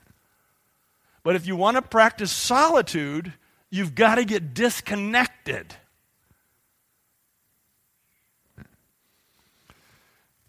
But 1.23 1.35
if 1.35 1.47
you 1.47 1.57
want 1.57 1.77
to 1.77 1.83
practice 1.83 2.31
solitude, 2.31 3.33
you've 3.71 3.95
got 3.95 4.17
to 4.17 4.25
get 4.27 4.53
disconnected. 4.53 5.75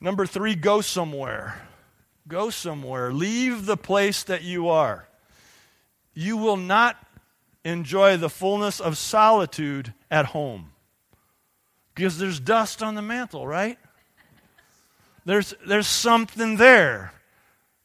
Number 0.01 0.25
three, 0.25 0.55
go 0.55 0.81
somewhere. 0.81 1.61
Go 2.27 2.49
somewhere. 2.49 3.13
Leave 3.13 3.65
the 3.65 3.77
place 3.77 4.23
that 4.23 4.43
you 4.43 4.67
are. 4.67 5.07
You 6.13 6.35
will 6.35 6.57
not 6.57 6.97
enjoy 7.63 8.17
the 8.17 8.29
fullness 8.29 8.81
of 8.81 8.97
solitude 8.97 9.93
at 10.09 10.27
home 10.27 10.71
because 11.95 12.17
there's 12.17 12.39
dust 12.39 12.83
on 12.83 12.95
the 12.95 13.01
mantle, 13.01 13.47
right? 13.47 13.77
There's, 15.23 15.53
there's 15.65 15.87
something 15.87 16.57
there. 16.57 17.13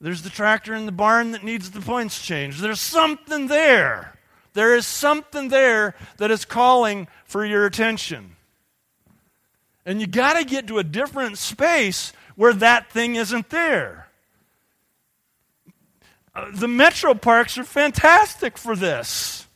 There's 0.00 0.22
the 0.22 0.30
tractor 0.30 0.74
in 0.74 0.86
the 0.86 0.92
barn 0.92 1.32
that 1.32 1.42
needs 1.42 1.70
the 1.70 1.80
points 1.80 2.24
changed. 2.24 2.60
There's 2.60 2.80
something 2.80 3.46
there. 3.46 4.18
There 4.52 4.74
is 4.74 4.86
something 4.86 5.48
there 5.48 5.94
that 6.18 6.30
is 6.30 6.44
calling 6.44 7.08
for 7.24 7.44
your 7.44 7.66
attention. 7.66 8.36
And 9.84 10.00
you 10.00 10.06
got 10.06 10.34
to 10.34 10.44
get 10.44 10.66
to 10.66 10.78
a 10.78 10.84
different 10.84 11.38
space 11.38 12.12
where 12.34 12.52
that 12.54 12.90
thing 12.90 13.14
isn't 13.14 13.50
there. 13.50 14.08
Uh, 16.34 16.50
the 16.52 16.68
metro 16.68 17.14
parks 17.14 17.56
are 17.56 17.64
fantastic 17.64 18.58
for 18.58 18.76
this. 18.76 19.46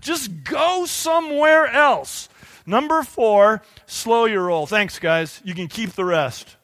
Just 0.00 0.44
go 0.44 0.84
somewhere 0.84 1.66
else. 1.66 2.28
Number 2.66 3.02
four, 3.02 3.62
slow 3.86 4.26
your 4.26 4.44
roll. 4.44 4.66
Thanks, 4.66 4.98
guys. 4.98 5.40
You 5.42 5.54
can 5.54 5.68
keep 5.68 5.92
the 5.92 6.04
rest. 6.04 6.57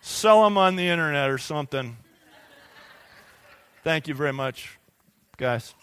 Sell 0.00 0.44
them 0.44 0.56
on 0.56 0.76
the 0.76 0.88
internet 0.88 1.30
or 1.30 1.38
something. 1.38 1.96
Thank 3.82 4.08
you 4.08 4.14
very 4.14 4.32
much, 4.32 4.78
guys. 5.36 5.74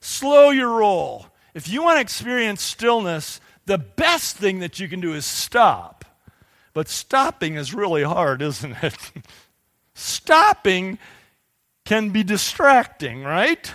Slow 0.00 0.50
your 0.50 0.78
roll. 0.78 1.26
If 1.54 1.68
you 1.68 1.82
want 1.82 1.96
to 1.96 2.00
experience 2.00 2.62
stillness, 2.62 3.40
the 3.66 3.78
best 3.78 4.36
thing 4.36 4.60
that 4.60 4.78
you 4.78 4.88
can 4.88 5.00
do 5.00 5.14
is 5.14 5.24
stop. 5.24 6.04
But 6.72 6.88
stopping 6.88 7.54
is 7.56 7.74
really 7.74 8.02
hard, 8.02 8.42
isn't 8.42 8.76
it? 8.82 8.96
stopping 9.94 10.98
can 11.84 12.10
be 12.10 12.22
distracting, 12.22 13.24
right? 13.24 13.72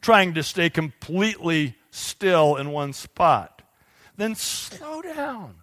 Trying 0.00 0.34
to 0.34 0.42
stay 0.42 0.70
completely 0.70 1.76
still 1.90 2.56
in 2.56 2.70
one 2.70 2.92
spot. 2.92 3.62
Then 4.16 4.34
slow 4.34 5.02
down. 5.02 5.56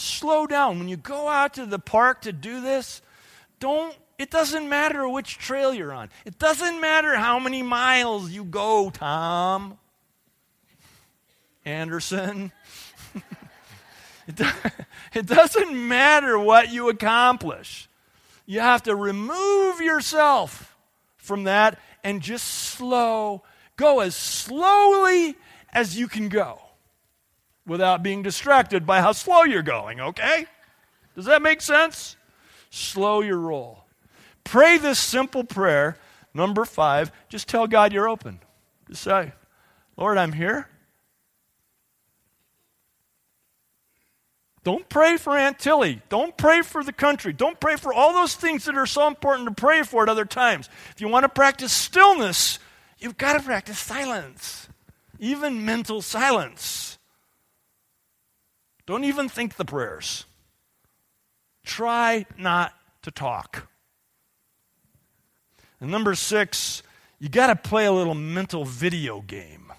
Slow 0.00 0.46
down. 0.46 0.78
When 0.78 0.88
you 0.88 0.96
go 0.96 1.28
out 1.28 1.54
to 1.54 1.66
the 1.66 1.78
park 1.78 2.22
to 2.22 2.32
do 2.32 2.62
this, 2.62 3.02
don't 3.58 3.94
it 4.18 4.30
doesn't 4.30 4.66
matter 4.66 5.06
which 5.06 5.36
trail 5.36 5.74
you're 5.74 5.92
on. 5.92 6.08
It 6.24 6.38
doesn't 6.38 6.80
matter 6.80 7.16
how 7.16 7.38
many 7.38 7.62
miles 7.62 8.30
you 8.30 8.44
go, 8.44 8.88
Tom. 8.88 9.78
Anderson. 11.66 12.50
it, 14.26 14.36
do, 14.36 14.46
it 15.12 15.26
doesn't 15.26 15.74
matter 15.74 16.38
what 16.38 16.70
you 16.70 16.88
accomplish. 16.88 17.88
You 18.46 18.60
have 18.60 18.82
to 18.84 18.96
remove 18.96 19.80
yourself 19.82 20.76
from 21.18 21.44
that 21.44 21.78
and 22.02 22.22
just 22.22 22.46
slow. 22.46 23.42
Go 23.76 24.00
as 24.00 24.16
slowly 24.16 25.36
as 25.72 25.98
you 25.98 26.08
can 26.08 26.30
go 26.30 26.60
without 27.70 28.02
being 28.02 28.20
distracted 28.20 28.84
by 28.84 29.00
how 29.00 29.12
slow 29.12 29.44
you're 29.44 29.62
going, 29.62 30.00
okay? 30.00 30.44
Does 31.14 31.26
that 31.26 31.40
make 31.40 31.60
sense? 31.60 32.16
Slow 32.68 33.20
your 33.20 33.38
roll. 33.38 33.84
Pray 34.42 34.76
this 34.76 34.98
simple 34.98 35.44
prayer. 35.44 35.96
Number 36.34 36.64
five, 36.64 37.12
just 37.28 37.46
tell 37.46 37.68
God 37.68 37.92
you're 37.92 38.08
open. 38.08 38.40
Just 38.88 39.02
say, 39.02 39.34
Lord, 39.96 40.18
I'm 40.18 40.32
here. 40.32 40.66
Don't 44.64 44.88
pray 44.88 45.16
for 45.16 45.38
Aunt 45.38 45.60
Tilly. 45.60 46.02
Don't 46.08 46.36
pray 46.36 46.62
for 46.62 46.82
the 46.82 46.92
country. 46.92 47.32
Don't 47.32 47.60
pray 47.60 47.76
for 47.76 47.94
all 47.94 48.12
those 48.12 48.34
things 48.34 48.64
that 48.64 48.76
are 48.76 48.84
so 48.84 49.06
important 49.06 49.46
to 49.48 49.54
pray 49.54 49.84
for 49.84 50.02
at 50.02 50.08
other 50.08 50.24
times. 50.24 50.68
If 50.90 51.00
you 51.00 51.06
want 51.06 51.22
to 51.22 51.28
practice 51.28 51.70
stillness, 51.72 52.58
you've 52.98 53.16
got 53.16 53.34
to 53.34 53.40
practice 53.40 53.78
silence, 53.78 54.68
even 55.20 55.64
mental 55.64 56.02
silence. 56.02 56.98
Don't 58.90 59.04
even 59.04 59.28
think 59.28 59.54
the 59.54 59.64
prayers. 59.64 60.24
Try 61.64 62.26
not 62.36 62.74
to 63.02 63.12
talk. 63.12 63.68
And 65.80 65.92
number 65.92 66.16
six, 66.16 66.82
you 67.20 67.28
got 67.28 67.46
to 67.46 67.68
play 67.68 67.86
a 67.86 67.92
little 67.92 68.16
mental 68.16 68.64
video 68.64 69.20
game. 69.20 69.72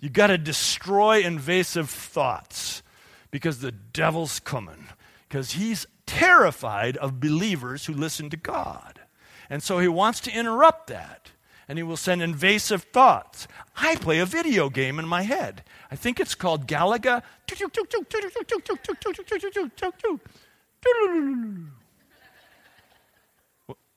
You 0.00 0.10
got 0.10 0.26
to 0.26 0.36
destroy 0.36 1.22
invasive 1.22 1.88
thoughts 1.88 2.82
because 3.30 3.60
the 3.60 3.72
devil's 3.72 4.38
coming. 4.38 4.88
Because 5.26 5.52
he's 5.52 5.86
terrified 6.04 6.98
of 6.98 7.20
believers 7.20 7.86
who 7.86 7.94
listen 7.94 8.28
to 8.28 8.36
God. 8.36 9.00
And 9.48 9.62
so 9.62 9.78
he 9.78 9.88
wants 9.88 10.20
to 10.20 10.30
interrupt 10.30 10.88
that. 10.88 11.30
And 11.68 11.78
he 11.78 11.82
will 11.82 11.98
send 11.98 12.22
invasive 12.22 12.84
thoughts. 12.84 13.46
I 13.76 13.96
play 13.96 14.18
a 14.20 14.26
video 14.26 14.70
game 14.70 14.98
in 14.98 15.06
my 15.06 15.22
head. 15.22 15.62
I 15.90 15.96
think 15.96 16.18
it's 16.18 16.34
called 16.34 16.66
Galaga. 16.66 17.22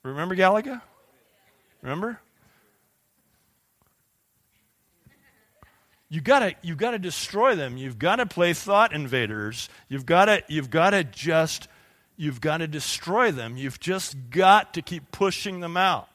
Remember 0.03 0.35
Galaga? 0.35 0.81
Remember? 1.81 2.19
You 6.11 6.19
gotta 6.19 6.55
you 6.61 6.75
gotta 6.75 6.99
destroy 6.99 7.55
them. 7.55 7.77
You've 7.77 7.97
got 7.97 8.17
to 8.17 8.25
play 8.25 8.51
thought 8.53 8.91
invaders. 8.91 9.69
You've 9.87 10.05
got 10.05 10.25
to 10.25 10.43
you've 10.49 10.69
got 10.69 10.89
to 10.89 11.05
just 11.05 11.69
you've 12.17 12.41
got 12.41 12.57
to 12.57 12.67
destroy 12.67 13.31
them. 13.31 13.55
You've 13.55 13.79
just 13.79 14.17
got 14.29 14.73
to 14.73 14.81
keep 14.81 15.09
pushing 15.11 15.61
them 15.61 15.77
out. 15.77 16.09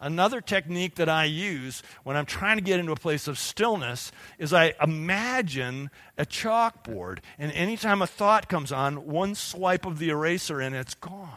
Another 0.00 0.40
technique 0.40 0.96
that 0.96 1.08
I 1.08 1.24
use 1.24 1.82
when 2.04 2.16
I'm 2.16 2.26
trying 2.26 2.58
to 2.58 2.62
get 2.62 2.78
into 2.78 2.92
a 2.92 2.96
place 2.96 3.26
of 3.28 3.38
stillness 3.38 4.12
is 4.38 4.52
I 4.52 4.74
imagine 4.82 5.90
a 6.18 6.26
chalkboard, 6.26 7.20
and 7.38 7.50
anytime 7.52 8.02
a 8.02 8.06
thought 8.06 8.48
comes 8.48 8.72
on, 8.72 9.06
one 9.06 9.34
swipe 9.34 9.86
of 9.86 9.98
the 9.98 10.10
eraser 10.10 10.60
and 10.60 10.74
it's 10.74 10.94
gone. 10.94 11.30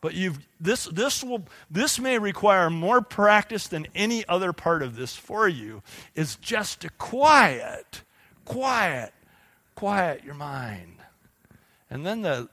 But 0.00 0.14
you've, 0.14 0.40
this, 0.60 0.84
this, 0.86 1.22
will, 1.22 1.46
this 1.70 2.00
may 2.00 2.18
require 2.18 2.68
more 2.70 3.00
practice 3.00 3.68
than 3.68 3.86
any 3.94 4.26
other 4.26 4.52
part 4.52 4.82
of 4.82 4.96
this 4.96 5.16
for 5.16 5.46
you, 5.46 5.82
is 6.16 6.36
just 6.36 6.80
to 6.80 6.90
quiet, 6.90 8.02
quiet, 8.44 9.14
quiet 9.76 10.24
your 10.24 10.34
mind. 10.34 10.96
And 11.88 12.04
then 12.04 12.22
the, 12.22 12.48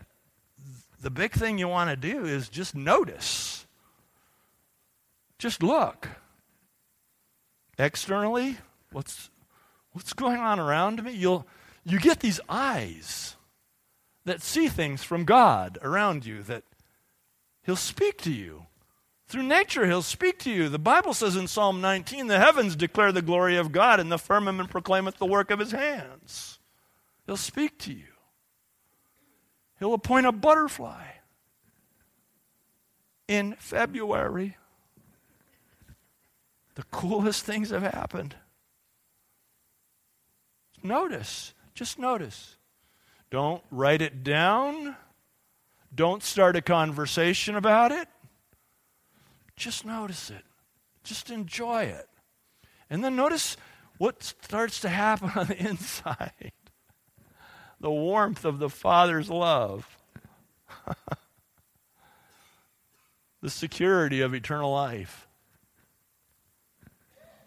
the 1.01 1.09
big 1.09 1.31
thing 1.31 1.57
you 1.57 1.67
want 1.67 1.89
to 1.89 1.95
do 1.95 2.25
is 2.25 2.49
just 2.49 2.75
notice. 2.75 3.65
Just 5.37 5.63
look. 5.63 6.09
Externally, 7.77 8.57
what's, 8.91 9.29
what's 9.93 10.13
going 10.13 10.39
on 10.39 10.59
around 10.59 11.03
me? 11.03 11.13
You'll, 11.13 11.47
you 11.85 11.99
get 11.99 12.19
these 12.19 12.41
eyes 12.49 13.37
that 14.25 14.41
see 14.41 14.67
things 14.67 15.03
from 15.03 15.23
God 15.23 15.77
around 15.81 16.25
you 16.25 16.43
that 16.43 16.63
He'll 17.63 17.75
speak 17.75 18.21
to 18.23 18.31
you. 18.31 18.65
Through 19.27 19.43
nature, 19.43 19.85
He'll 19.85 20.01
speak 20.01 20.39
to 20.39 20.51
you. 20.51 20.67
The 20.67 20.79
Bible 20.79 21.13
says 21.13 21.35
in 21.35 21.47
Psalm 21.47 21.79
19, 21.81 22.27
the 22.27 22.39
heavens 22.39 22.75
declare 22.75 23.11
the 23.11 23.21
glory 23.21 23.55
of 23.55 23.71
God, 23.71 23.99
and 23.99 24.11
the 24.11 24.17
firmament 24.17 24.69
proclaimeth 24.69 25.17
the 25.17 25.25
work 25.25 25.51
of 25.51 25.59
His 25.59 25.71
hands. 25.71 26.59
He'll 27.25 27.37
speak 27.37 27.77
to 27.79 27.93
you. 27.93 28.08
He'll 29.79 29.93
appoint 29.93 30.25
a 30.25 30.31
butterfly 30.31 31.05
in 33.27 33.55
February. 33.59 34.57
The 36.75 36.83
coolest 36.91 37.45
things 37.45 37.69
have 37.69 37.83
happened. 37.83 38.35
Notice, 40.83 41.53
just 41.73 41.97
notice. 41.97 42.57
Don't 43.29 43.63
write 43.71 44.01
it 44.01 44.23
down. 44.23 44.95
Don't 45.93 46.23
start 46.23 46.55
a 46.55 46.61
conversation 46.61 47.55
about 47.55 47.91
it. 47.91 48.07
Just 49.55 49.85
notice 49.85 50.29
it. 50.29 50.43
Just 51.03 51.29
enjoy 51.29 51.83
it. 51.83 52.07
And 52.89 53.03
then 53.03 53.15
notice 53.15 53.55
what 53.97 54.23
starts 54.23 54.79
to 54.81 54.89
happen 54.89 55.31
on 55.35 55.47
the 55.47 55.57
inside 55.57 56.51
the 57.79 57.91
warmth 57.91 58.45
of 58.45 58.59
the 58.59 58.69
Father's 58.69 59.29
love, 59.29 59.97
the 63.41 63.49
security 63.49 64.21
of 64.21 64.33
eternal 64.33 64.71
life, 64.71 65.27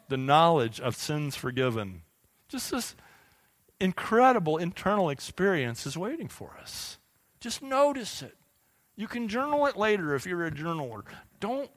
the 0.09 0.17
knowledge 0.17 0.81
of 0.81 0.97
sins 0.97 1.37
forgiven. 1.37 2.03
Just 2.49 2.71
this 2.71 2.95
incredible 3.81 4.59
internal 4.59 5.11
experience 5.11 5.87
is 5.87 5.97
waiting 5.97 6.29
for 6.29 6.57
us. 6.61 6.99
Just 7.41 7.63
notice 7.63 8.23
it. 8.23 8.37
You 8.95 9.09
can 9.09 9.29
journal 9.29 9.67
it 9.67 9.77
later 9.77 10.15
if 10.15 10.27
you're 10.27 10.47
a 10.47 10.51
journaler. 10.51 11.03
Don't 11.41 11.71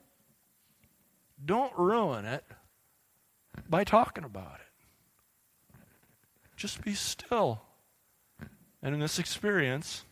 don't 1.44 1.72
ruin 1.76 2.24
it 2.24 2.44
by 3.68 3.84
talking 3.84 4.24
about 4.24 4.60
it. 4.60 5.80
Just 6.56 6.82
be 6.82 6.94
still. 6.94 7.65
And 8.82 8.94
in 8.94 9.00
this 9.00 9.18
experience, 9.18 10.04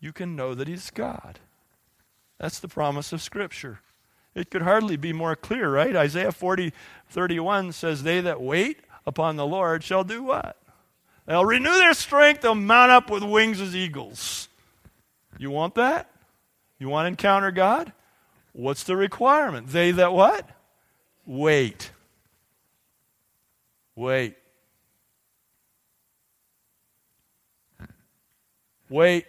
you 0.00 0.12
can 0.12 0.36
know 0.36 0.54
that 0.54 0.68
He's 0.68 0.90
God. 0.90 1.38
That's 2.38 2.60
the 2.60 2.68
promise 2.68 3.12
of 3.12 3.20
Scripture. 3.20 3.80
It 4.34 4.50
could 4.50 4.62
hardly 4.62 4.96
be 4.96 5.12
more 5.12 5.34
clear, 5.34 5.70
right? 5.70 5.96
Isaiah 5.96 6.32
40, 6.32 6.72
31 7.08 7.72
says, 7.72 8.02
They 8.02 8.20
that 8.20 8.40
wait 8.40 8.80
upon 9.06 9.36
the 9.36 9.46
Lord 9.46 9.82
shall 9.82 10.04
do 10.04 10.22
what? 10.22 10.56
They'll 11.26 11.44
renew 11.44 11.74
their 11.74 11.94
strength. 11.94 12.40
They'll 12.40 12.54
mount 12.54 12.90
up 12.90 13.10
with 13.10 13.22
wings 13.22 13.60
as 13.60 13.76
eagles. 13.76 14.48
You 15.38 15.50
want 15.50 15.74
that? 15.74 16.10
You 16.78 16.88
want 16.88 17.04
to 17.04 17.08
encounter 17.08 17.50
God? 17.50 17.92
What's 18.52 18.84
the 18.84 18.96
requirement? 18.96 19.68
They 19.68 19.90
that 19.90 20.12
what? 20.12 20.48
Wait. 21.26 21.90
Wait. 23.94 24.37
Wait. 28.88 29.26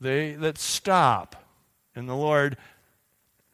They 0.00 0.32
that 0.32 0.58
stop 0.58 1.36
in 1.94 2.06
the 2.06 2.16
Lord 2.16 2.56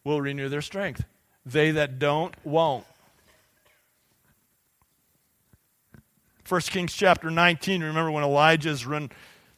will 0.04 0.20
renew 0.20 0.48
their 0.48 0.62
strength. 0.62 1.04
They 1.46 1.72
that 1.72 1.98
don't 1.98 2.34
won't. 2.44 2.84
1 6.46 6.60
Kings 6.62 6.92
chapter 6.92 7.30
19, 7.30 7.82
remember 7.82 8.10
when 8.10 8.22
Elijah's 8.22 8.84
run, 8.84 9.10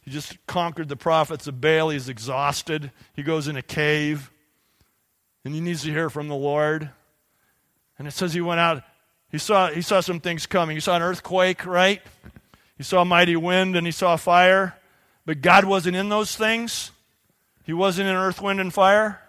he 0.02 0.12
just 0.12 0.38
conquered 0.46 0.88
the 0.88 0.96
prophets 0.96 1.48
of 1.48 1.60
Baal. 1.60 1.90
He's 1.90 2.08
exhausted. 2.08 2.92
He 3.14 3.24
goes 3.24 3.48
in 3.48 3.56
a 3.56 3.62
cave 3.62 4.30
and 5.44 5.52
he 5.52 5.60
needs 5.60 5.82
to 5.82 5.90
hear 5.90 6.08
from 6.08 6.28
the 6.28 6.36
Lord. 6.36 6.90
And 7.98 8.06
it 8.06 8.12
says 8.12 8.34
he 8.34 8.40
went 8.40 8.60
out, 8.60 8.84
he 9.30 9.38
saw, 9.38 9.68
he 9.70 9.82
saw 9.82 10.00
some 10.00 10.20
things 10.20 10.46
coming. 10.46 10.76
He 10.76 10.80
saw 10.80 10.94
an 10.94 11.02
earthquake, 11.02 11.66
right? 11.66 12.00
He 12.76 12.82
saw 12.82 13.02
a 13.02 13.04
mighty 13.04 13.36
wind 13.36 13.76
and 13.76 13.86
he 13.86 13.92
saw 13.92 14.16
fire. 14.16 14.76
But 15.24 15.40
God 15.40 15.64
wasn't 15.64 15.96
in 15.96 16.08
those 16.08 16.36
things. 16.36 16.92
He 17.64 17.72
wasn't 17.72 18.08
in 18.08 18.14
earth, 18.14 18.40
wind, 18.40 18.60
and 18.60 18.72
fire. 18.72 19.20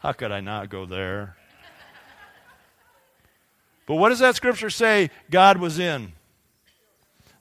How 0.00 0.12
could 0.12 0.30
I 0.30 0.40
not 0.40 0.68
go 0.68 0.86
there? 0.86 1.36
But 3.86 3.94
what 3.94 4.10
does 4.10 4.18
that 4.18 4.36
scripture 4.36 4.70
say 4.70 5.10
God 5.30 5.56
was 5.56 5.78
in? 5.78 6.12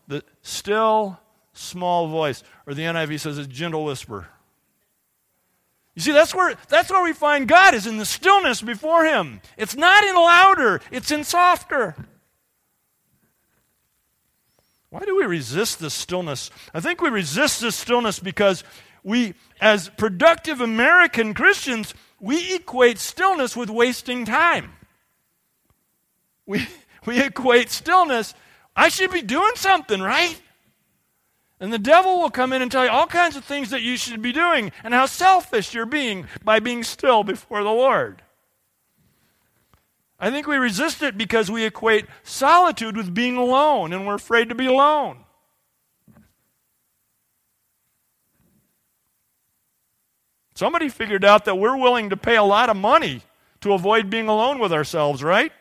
The 0.07 0.23
still 0.41 1.19
small 1.53 2.07
voice. 2.07 2.41
Or 2.65 2.73
the 2.73 2.83
NIV 2.83 3.19
says 3.19 3.37
a 3.37 3.45
gentle 3.45 3.83
whisper. 3.83 4.29
You 5.97 6.03
see, 6.03 6.11
that's 6.11 6.35
where, 6.35 6.53
that's 6.69 6.91
where 6.91 7.03
we 7.03 7.11
find 7.11 7.47
God 7.47 7.73
is 7.73 7.87
in 7.87 7.97
the 7.97 8.05
stillness 8.05 8.61
before 8.61 9.03
Him. 9.03 9.41
It's 9.57 9.75
not 9.75 10.03
in 10.03 10.13
louder, 10.13 10.79
it's 10.91 11.09
in 11.09 11.23
softer. 11.23 11.95
Why 14.91 14.99
do 14.99 15.17
we 15.17 15.25
resist 15.25 15.79
this 15.79 15.95
stillness? 15.95 16.51
I 16.71 16.81
think 16.81 17.01
we 17.01 17.09
resist 17.09 17.61
this 17.61 17.75
stillness 17.75 18.19
because 18.19 18.63
we, 19.03 19.33
as 19.59 19.89
productive 19.89 20.61
American 20.61 21.33
Christians, 21.33 21.95
we 22.19 22.53
equate 22.53 22.99
stillness 22.99 23.57
with 23.57 23.71
wasting 23.71 24.23
time. 24.23 24.73
We, 26.45 26.67
we 27.07 27.23
equate 27.23 27.71
stillness, 27.71 28.35
I 28.75 28.89
should 28.89 29.09
be 29.09 29.23
doing 29.23 29.53
something, 29.55 29.99
right? 29.99 30.39
And 31.59 31.73
the 31.73 31.79
devil 31.79 32.19
will 32.19 32.29
come 32.29 32.53
in 32.53 32.61
and 32.61 32.71
tell 32.71 32.85
you 32.85 32.91
all 32.91 33.07
kinds 33.07 33.35
of 33.35 33.43
things 33.43 33.71
that 33.71 33.81
you 33.81 33.97
should 33.97 34.21
be 34.21 34.31
doing 34.31 34.71
and 34.83 34.93
how 34.93 35.07
selfish 35.07 35.73
you're 35.73 35.87
being 35.87 36.27
by 36.43 36.59
being 36.59 36.83
still 36.83 37.23
before 37.23 37.63
the 37.63 37.71
Lord. 37.71 38.21
I 40.19 40.29
think 40.31 40.47
we 40.47 40.57
resist 40.57 41.01
it 41.01 41.17
because 41.17 41.49
we 41.49 41.63
equate 41.63 42.05
solitude 42.23 42.95
with 42.95 43.13
being 43.13 43.37
alone 43.37 43.91
and 43.93 44.05
we're 44.05 44.15
afraid 44.15 44.49
to 44.49 44.55
be 44.55 44.67
alone. 44.67 45.17
Somebody 50.53 50.89
figured 50.89 51.23
out 51.23 51.45
that 51.45 51.55
we're 51.55 51.77
willing 51.77 52.09
to 52.09 52.17
pay 52.17 52.35
a 52.35 52.43
lot 52.43 52.71
of 52.71 52.77
money 52.77 53.21
to 53.61 53.73
avoid 53.73 54.09
being 54.09 54.27
alone 54.27 54.57
with 54.57 54.73
ourselves, 54.73 55.23
right? 55.23 55.51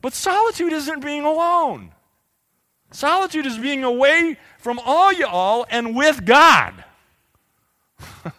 But 0.00 0.14
solitude 0.14 0.72
isn't 0.72 1.00
being 1.00 1.24
alone. 1.24 1.92
Solitude 2.92 3.46
is 3.46 3.58
being 3.58 3.84
away 3.84 4.36
from 4.58 4.78
all 4.78 5.12
you 5.12 5.26
all 5.26 5.66
and 5.70 5.96
with 5.96 6.24
God. 6.24 6.84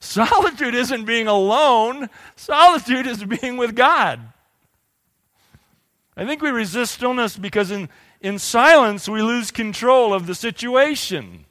solitude 0.00 0.74
isn't 0.74 1.04
being 1.04 1.28
alone, 1.28 2.08
solitude 2.34 3.06
is 3.06 3.22
being 3.24 3.56
with 3.56 3.76
God. 3.76 4.20
I 6.16 6.26
think 6.26 6.42
we 6.42 6.50
resist 6.50 6.94
stillness 6.94 7.36
because 7.36 7.70
in, 7.70 7.88
in 8.20 8.38
silence 8.38 9.08
we 9.08 9.22
lose 9.22 9.50
control 9.50 10.12
of 10.12 10.26
the 10.26 10.34
situation. 10.34 11.44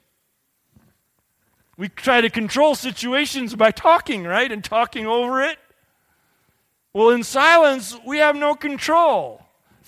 We 1.77 1.89
try 1.89 2.21
to 2.21 2.30
control 2.30 2.75
situations 2.75 3.56
by 3.56 3.71
talking, 3.71 4.23
right? 4.23 4.51
And 4.51 4.63
talking 4.63 5.08
over 5.08 5.41
it. 5.41 5.58
Well, 6.93 7.10
in 7.10 7.23
silence, 7.23 7.97
we 8.06 8.17
have 8.17 8.36
no 8.36 8.54
control. 8.54 9.40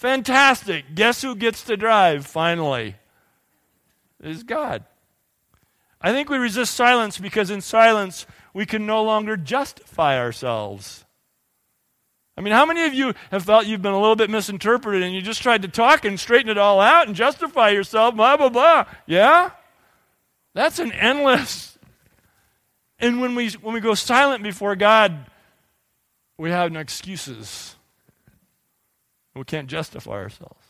Fantastic. 0.04 0.96
Guess 0.96 1.22
who 1.22 1.34
gets 1.34 1.64
to 1.64 1.78
drive 1.78 2.28
finally? 2.28 2.96
Is 4.22 4.44
God. 4.44 4.84
I 6.02 6.12
think 6.12 6.30
we 6.30 6.38
resist 6.38 6.76
silence 6.76 7.18
because 7.18 7.50
in 7.50 7.62
silence 7.62 8.26
we 8.54 8.66
can 8.66 8.86
no 8.86 9.02
longer 9.02 9.38
justify 9.38 10.20
ourselves. 10.20 11.06
I 12.36 12.42
mean, 12.42 12.52
how 12.52 12.66
many 12.66 12.84
of 12.84 12.94
you 12.94 13.14
have 13.32 13.46
felt 13.46 13.66
you've 13.66 13.82
been 13.82 13.94
a 13.94 14.00
little 14.02 14.18
bit 14.18 14.30
misinterpreted 14.30 15.04
and 15.04 15.16
you 15.16 15.22
just 15.22 15.42
tried 15.42 15.62
to 15.62 15.70
talk 15.70 16.04
and 16.04 16.20
straighten 16.20 16.50
it 16.50 16.58
all 16.58 16.82
out 16.82 17.08
and 17.08 17.16
justify 17.16 17.70
yourself, 17.70 18.14
blah, 18.14 18.36
blah, 18.36 18.50
blah? 18.50 18.84
Yeah? 19.06 19.52
That's 20.54 20.80
an 20.80 20.92
endless 20.92 21.80
and 23.00 23.22
when 23.22 23.36
we, 23.36 23.52
when 23.52 23.74
we 23.74 23.80
go 23.80 23.94
silent 23.94 24.44
before 24.44 24.76
God, 24.76 25.30
we 26.38 26.52
have 26.52 26.74
no 26.74 26.82
excuses. 26.82 27.78
We 29.36 29.44
can't 29.44 29.68
justify 29.68 30.12
ourselves. 30.12 30.66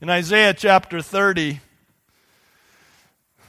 In 0.00 0.10
Isaiah 0.10 0.52
chapter 0.52 1.00
30, 1.00 1.60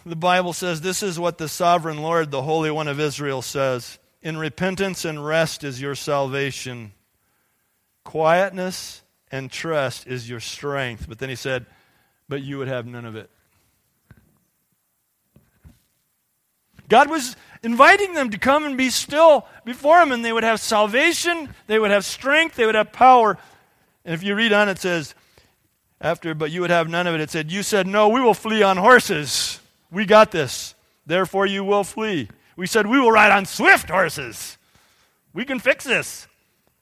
the 0.05 0.15
Bible 0.15 0.53
says, 0.53 0.79
This 0.79 1.03
is 1.03 1.19
what 1.19 1.37
the 1.37 1.49
sovereign 1.49 2.01
Lord, 2.01 2.31
the 2.31 2.43
Holy 2.43 2.71
One 2.71 2.87
of 2.87 2.99
Israel, 2.99 3.41
says 3.41 3.99
In 4.21 4.37
repentance 4.37 5.03
and 5.03 5.25
rest 5.25 5.65
is 5.65 5.81
your 5.81 5.95
salvation, 5.95 6.93
quietness 8.05 9.01
and 9.29 9.51
trust 9.51 10.07
is 10.07 10.29
your 10.29 10.39
strength. 10.39 11.05
But 11.09 11.19
then 11.19 11.27
he 11.27 11.35
said, 11.35 11.65
But 12.29 12.43
you 12.43 12.57
would 12.59 12.69
have 12.69 12.85
none 12.85 13.05
of 13.05 13.17
it. 13.17 13.29
God 16.87 17.09
was 17.09 17.35
inviting 17.67 18.13
them 18.13 18.29
to 18.29 18.37
come 18.37 18.63
and 18.63 18.77
be 18.77 18.89
still 18.89 19.45
before 19.65 19.99
Him, 20.01 20.13
and 20.13 20.23
they 20.23 20.31
would 20.31 20.45
have 20.45 20.61
salvation, 20.61 21.53
they 21.67 21.77
would 21.77 21.91
have 21.91 22.05
strength, 22.05 22.55
they 22.55 22.65
would 22.65 22.75
have 22.75 22.93
power. 22.93 23.37
And 24.05 24.13
if 24.13 24.23
you 24.23 24.35
read 24.35 24.53
on, 24.53 24.69
it 24.69 24.79
says, 24.79 25.13
after, 25.99 26.33
but 26.33 26.49
you 26.49 26.61
would 26.61 26.69
have 26.69 26.87
none 26.87 27.07
of 27.07 27.15
it, 27.15 27.19
it 27.19 27.29
said, 27.29 27.51
You 27.51 27.63
said, 27.63 27.85
No, 27.85 28.07
we 28.07 28.21
will 28.21 28.33
flee 28.33 28.63
on 28.63 28.77
horses. 28.77 29.59
We 29.91 30.05
got 30.05 30.31
this. 30.31 30.75
Therefore, 31.05 31.45
you 31.45 31.65
will 31.65 31.83
flee. 31.83 32.29
We 32.55 32.67
said, 32.67 32.87
We 32.87 33.01
will 33.01 33.11
ride 33.11 33.33
on 33.33 33.45
swift 33.45 33.89
horses. 33.89 34.57
We 35.33 35.43
can 35.43 35.59
fix 35.59 35.83
this. 35.83 36.25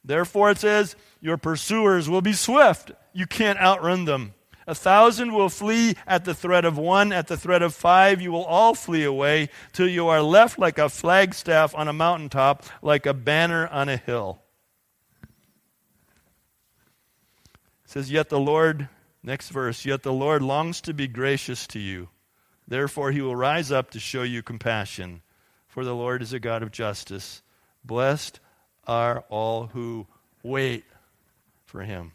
Therefore, 0.04 0.52
it 0.52 0.60
says, 0.60 0.96
Your 1.20 1.38
pursuers 1.38 2.08
will 2.08 2.22
be 2.22 2.34
swift. 2.34 2.92
You 3.12 3.26
can't 3.26 3.60
outrun 3.60 4.06
them. 4.06 4.36
A 4.68 4.74
thousand 4.74 5.34
will 5.34 5.50
flee 5.50 5.96
at 6.08 6.26
the 6.26 6.34
threat 6.34 6.66
of 6.66 6.78
one, 6.78 7.12
at 7.12 7.28
the 7.28 7.38
threat 7.38 7.62
of 7.62 7.76
five, 7.76 8.20
you 8.20 8.32
will 8.32 8.44
all 8.44 8.74
flee 8.74 9.04
away, 9.04 9.50
till 9.74 9.88
you 9.88 10.08
are 10.08 10.22
left 10.22 10.58
like 10.58 10.80
a 10.80 10.90
flagstaff 10.90 11.76
on 11.76 11.88
a 11.88 11.94
mountaintop, 11.94 12.64
like 12.82 13.06
a 13.06 13.14
banner 13.14 13.68
on 13.68 13.90
a 13.90 13.98
hill. 13.98 14.42
It 17.84 17.92
says, 17.92 18.12
Yet 18.12 18.30
the 18.30 18.40
Lord, 18.40 18.90
next 19.22 19.50
verse, 19.50 19.86
yet 19.86 20.02
the 20.02 20.14
Lord 20.14 20.42
longs 20.42 20.82
to 20.82 20.94
be 20.94 21.08
gracious 21.08 21.68
to 21.68 21.80
you. 21.80 22.10
Therefore, 22.68 23.12
he 23.12 23.22
will 23.22 23.36
rise 23.36 23.72
up 23.72 23.92
to 23.92 24.00
show 24.00 24.24
you 24.24 24.42
compassion, 24.42 25.22
for 25.68 25.86
the 25.86 25.94
Lord 25.94 26.24
is 26.24 26.34
a 26.34 26.40
God 26.40 26.64
of 26.64 26.72
justice. 26.72 27.44
Blessed 27.84 28.40
are 28.88 29.24
all 29.30 29.68
who 29.68 30.08
wait 30.42 30.86
for 31.66 31.84
him. 31.84 32.14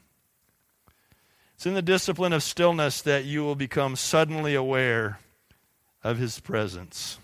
It's 1.61 1.67
in 1.67 1.75
the 1.75 1.83
discipline 1.83 2.33
of 2.33 2.43
stillness 2.43 3.03
that 3.03 3.27
you 3.27 3.43
will 3.43 3.55
become 3.55 3.95
suddenly 3.95 4.55
aware 4.55 5.19
of 6.03 6.17
his 6.17 6.41
presence. 6.41 7.19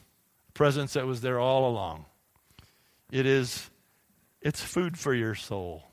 a 0.51 0.53
Presence 0.53 0.93
that 0.93 1.07
was 1.07 1.23
there 1.23 1.41
all 1.41 1.71
along. 1.71 2.05
It 3.11 3.25
is 3.25 3.71
it's 4.43 4.61
food 4.61 4.99
for 4.99 5.15
your 5.15 5.35
soul. 5.35 5.85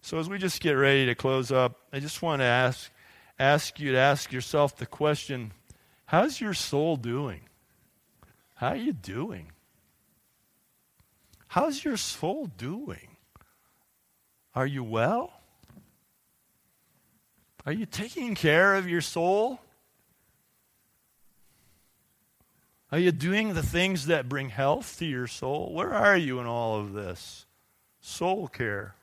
So 0.00 0.18
as 0.18 0.28
we 0.28 0.38
just 0.38 0.60
get 0.60 0.72
ready 0.72 1.06
to 1.06 1.14
close 1.14 1.52
up, 1.52 1.76
I 1.92 2.00
just 2.00 2.20
want 2.20 2.40
to 2.40 2.46
ask 2.46 2.90
ask 3.38 3.78
you 3.78 3.92
to 3.92 3.98
ask 3.98 4.32
yourself 4.32 4.74
the 4.74 4.86
question, 4.86 5.52
how's 6.06 6.40
your 6.40 6.52
soul 6.52 6.96
doing? 6.96 7.42
How 8.56 8.70
are 8.70 8.76
you 8.76 8.92
doing? 8.92 9.52
How's 11.46 11.84
your 11.84 11.96
soul 11.96 12.46
doing? 12.58 13.18
Are 14.52 14.66
you 14.66 14.82
well? 14.82 15.39
Are 17.66 17.72
you 17.72 17.86
taking 17.86 18.34
care 18.34 18.74
of 18.74 18.88
your 18.88 19.00
soul? 19.00 19.60
Are 22.92 22.98
you 22.98 23.12
doing 23.12 23.54
the 23.54 23.62
things 23.62 24.06
that 24.06 24.28
bring 24.28 24.48
health 24.48 24.98
to 24.98 25.06
your 25.06 25.26
soul? 25.26 25.72
Where 25.72 25.92
are 25.94 26.16
you 26.16 26.40
in 26.40 26.46
all 26.46 26.80
of 26.80 26.92
this? 26.92 27.46
Soul 28.00 28.48
care. 28.48 28.94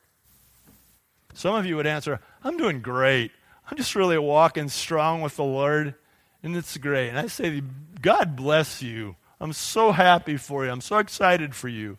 Some 1.33 1.55
of 1.55 1.65
you 1.65 1.75
would 1.77 1.87
answer, 1.87 2.19
I'm 2.43 2.57
doing 2.57 2.81
great. 2.81 3.31
I'm 3.69 3.77
just 3.77 3.95
really 3.95 4.17
walking 4.17 4.69
strong 4.69 5.21
with 5.21 5.35
the 5.35 5.43
Lord, 5.43 5.93
and 6.41 6.55
it's 6.55 6.75
great. 6.77 7.09
And 7.09 7.19
I 7.19 7.27
say, 7.27 7.61
God 8.01 8.35
bless 8.35 8.81
you. 8.81 9.15
I'm 9.39 9.53
so 9.53 9.91
happy 9.91 10.35
for 10.35 10.65
you. 10.65 10.71
I'm 10.71 10.81
so 10.81 10.97
excited 10.97 11.53
for 11.53 11.67
you. 11.67 11.97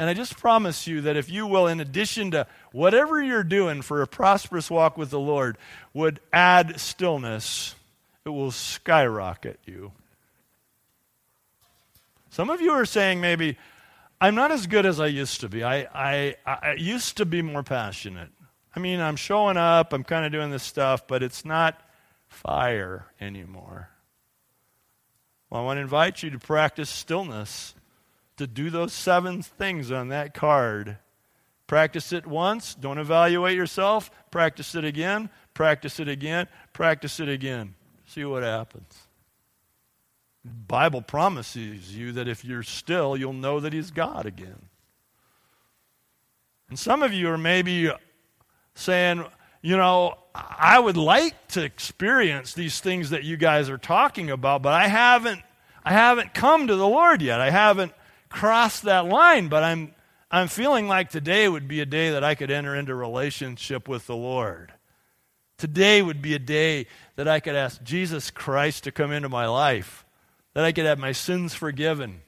And 0.00 0.08
I 0.08 0.14
just 0.14 0.38
promise 0.38 0.86
you 0.86 1.02
that 1.02 1.18
if 1.18 1.28
you 1.28 1.46
will, 1.46 1.66
in 1.66 1.78
addition 1.78 2.30
to 2.30 2.46
whatever 2.72 3.22
you're 3.22 3.44
doing 3.44 3.82
for 3.82 4.00
a 4.00 4.06
prosperous 4.06 4.70
walk 4.70 4.96
with 4.96 5.10
the 5.10 5.20
Lord, 5.20 5.58
would 5.92 6.20
add 6.32 6.80
stillness, 6.80 7.74
it 8.24 8.30
will 8.30 8.50
skyrocket 8.50 9.60
you. 9.66 9.92
Some 12.30 12.48
of 12.48 12.62
you 12.62 12.70
are 12.70 12.86
saying 12.86 13.20
maybe, 13.20 13.58
I'm 14.22 14.34
not 14.34 14.50
as 14.50 14.66
good 14.66 14.86
as 14.86 15.00
I 15.00 15.08
used 15.08 15.42
to 15.42 15.50
be. 15.50 15.62
I, 15.62 15.86
I, 15.94 16.36
I 16.46 16.76
used 16.78 17.18
to 17.18 17.26
be 17.26 17.42
more 17.42 17.62
passionate. 17.62 18.30
I 18.74 18.80
mean, 18.80 19.00
I'm 19.00 19.16
showing 19.16 19.58
up, 19.58 19.92
I'm 19.92 20.04
kind 20.04 20.24
of 20.24 20.32
doing 20.32 20.50
this 20.50 20.62
stuff, 20.62 21.06
but 21.06 21.22
it's 21.22 21.44
not 21.44 21.78
fire 22.26 23.04
anymore. 23.20 23.90
Well, 25.50 25.60
I 25.60 25.64
want 25.66 25.76
to 25.76 25.82
invite 25.82 26.22
you 26.22 26.30
to 26.30 26.38
practice 26.38 26.88
stillness, 26.88 27.74
to 28.40 28.46
do 28.46 28.70
those 28.70 28.94
seven 28.94 29.42
things 29.42 29.92
on 29.92 30.08
that 30.08 30.32
card. 30.32 30.96
Practice 31.66 32.10
it 32.10 32.26
once, 32.26 32.74
don't 32.74 32.96
evaluate 32.96 33.54
yourself, 33.54 34.10
practice 34.30 34.74
it 34.74 34.82
again, 34.82 35.28
practice 35.52 36.00
it 36.00 36.08
again, 36.08 36.48
practice 36.72 37.20
it 37.20 37.28
again. 37.28 37.74
See 38.06 38.24
what 38.24 38.42
happens. 38.42 38.96
Bible 40.42 41.02
promises 41.02 41.94
you 41.94 42.12
that 42.12 42.28
if 42.28 42.46
you're 42.46 42.62
still, 42.62 43.14
you'll 43.14 43.34
know 43.34 43.60
that 43.60 43.74
He's 43.74 43.90
God 43.90 44.24
again. 44.24 44.62
And 46.70 46.78
some 46.78 47.02
of 47.02 47.12
you 47.12 47.28
are 47.28 47.36
maybe 47.36 47.92
saying, 48.74 49.22
you 49.60 49.76
know, 49.76 50.16
I 50.34 50.78
would 50.78 50.96
like 50.96 51.48
to 51.48 51.62
experience 51.62 52.54
these 52.54 52.80
things 52.80 53.10
that 53.10 53.22
you 53.22 53.36
guys 53.36 53.68
are 53.68 53.76
talking 53.76 54.30
about, 54.30 54.62
but 54.62 54.72
I 54.72 54.88
haven't 54.88 55.42
I 55.84 55.92
haven't 55.92 56.32
come 56.32 56.68
to 56.68 56.76
the 56.76 56.88
Lord 56.88 57.20
yet. 57.20 57.38
I 57.38 57.50
haven't 57.50 57.92
crossed 58.30 58.84
that 58.84 59.06
line, 59.06 59.48
but 59.48 59.62
I'm 59.62 59.94
I'm 60.30 60.46
feeling 60.46 60.86
like 60.86 61.10
today 61.10 61.48
would 61.48 61.66
be 61.66 61.80
a 61.80 61.86
day 61.86 62.10
that 62.10 62.22
I 62.22 62.36
could 62.36 62.52
enter 62.52 62.76
into 62.76 62.94
relationship 62.94 63.88
with 63.88 64.06
the 64.06 64.14
Lord. 64.14 64.72
Today 65.58 66.00
would 66.00 66.22
be 66.22 66.34
a 66.34 66.38
day 66.38 66.86
that 67.16 67.26
I 67.26 67.40
could 67.40 67.56
ask 67.56 67.82
Jesus 67.82 68.30
Christ 68.30 68.84
to 68.84 68.92
come 68.92 69.10
into 69.10 69.28
my 69.28 69.46
life 69.46 70.04
that 70.54 70.64
I 70.64 70.72
could 70.72 70.86
have 70.86 70.98
my 70.98 71.12
sins 71.12 71.54
forgiven, 71.54 72.22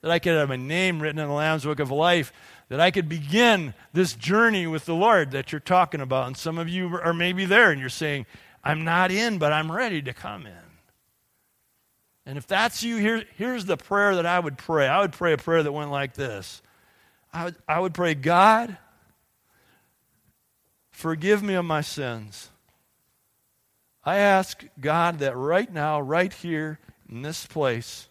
that 0.00 0.10
I 0.10 0.18
could 0.18 0.36
have 0.36 0.48
my 0.48 0.56
name 0.56 1.00
written 1.00 1.18
in 1.18 1.28
the 1.28 1.34
Lamb's 1.34 1.64
Book 1.64 1.80
of 1.80 1.90
Life, 1.90 2.32
that 2.68 2.80
I 2.80 2.90
could 2.90 3.08
begin 3.08 3.74
this 3.92 4.14
journey 4.14 4.66
with 4.66 4.84
the 4.84 4.94
Lord 4.94 5.30
that 5.32 5.52
you're 5.52 5.60
talking 5.60 6.00
about. 6.00 6.26
And 6.26 6.36
some 6.36 6.58
of 6.58 6.68
you 6.68 6.96
are 6.96 7.14
maybe 7.14 7.44
there 7.44 7.70
and 7.70 7.80
you're 7.80 7.88
saying, 7.88 8.26
I'm 8.62 8.84
not 8.84 9.10
in, 9.10 9.38
but 9.38 9.52
I'm 9.52 9.70
ready 9.72 10.02
to 10.02 10.12
come 10.12 10.46
in. 10.46 10.67
And 12.28 12.36
if 12.36 12.46
that's 12.46 12.82
you, 12.82 12.98
here, 12.98 13.24
here's 13.38 13.64
the 13.64 13.78
prayer 13.78 14.16
that 14.16 14.26
I 14.26 14.38
would 14.38 14.58
pray. 14.58 14.86
I 14.86 15.00
would 15.00 15.12
pray 15.12 15.32
a 15.32 15.38
prayer 15.38 15.62
that 15.62 15.72
went 15.72 15.90
like 15.90 16.12
this 16.12 16.60
I 17.32 17.46
would, 17.46 17.56
I 17.66 17.80
would 17.80 17.94
pray, 17.94 18.14
God, 18.14 18.76
forgive 20.90 21.42
me 21.42 21.54
of 21.54 21.64
my 21.64 21.80
sins. 21.80 22.50
I 24.04 24.18
ask 24.18 24.62
God 24.78 25.20
that 25.20 25.38
right 25.38 25.72
now, 25.72 26.02
right 26.02 26.30
here, 26.30 26.78
in 27.08 27.22
this 27.22 27.46
place 27.46 28.10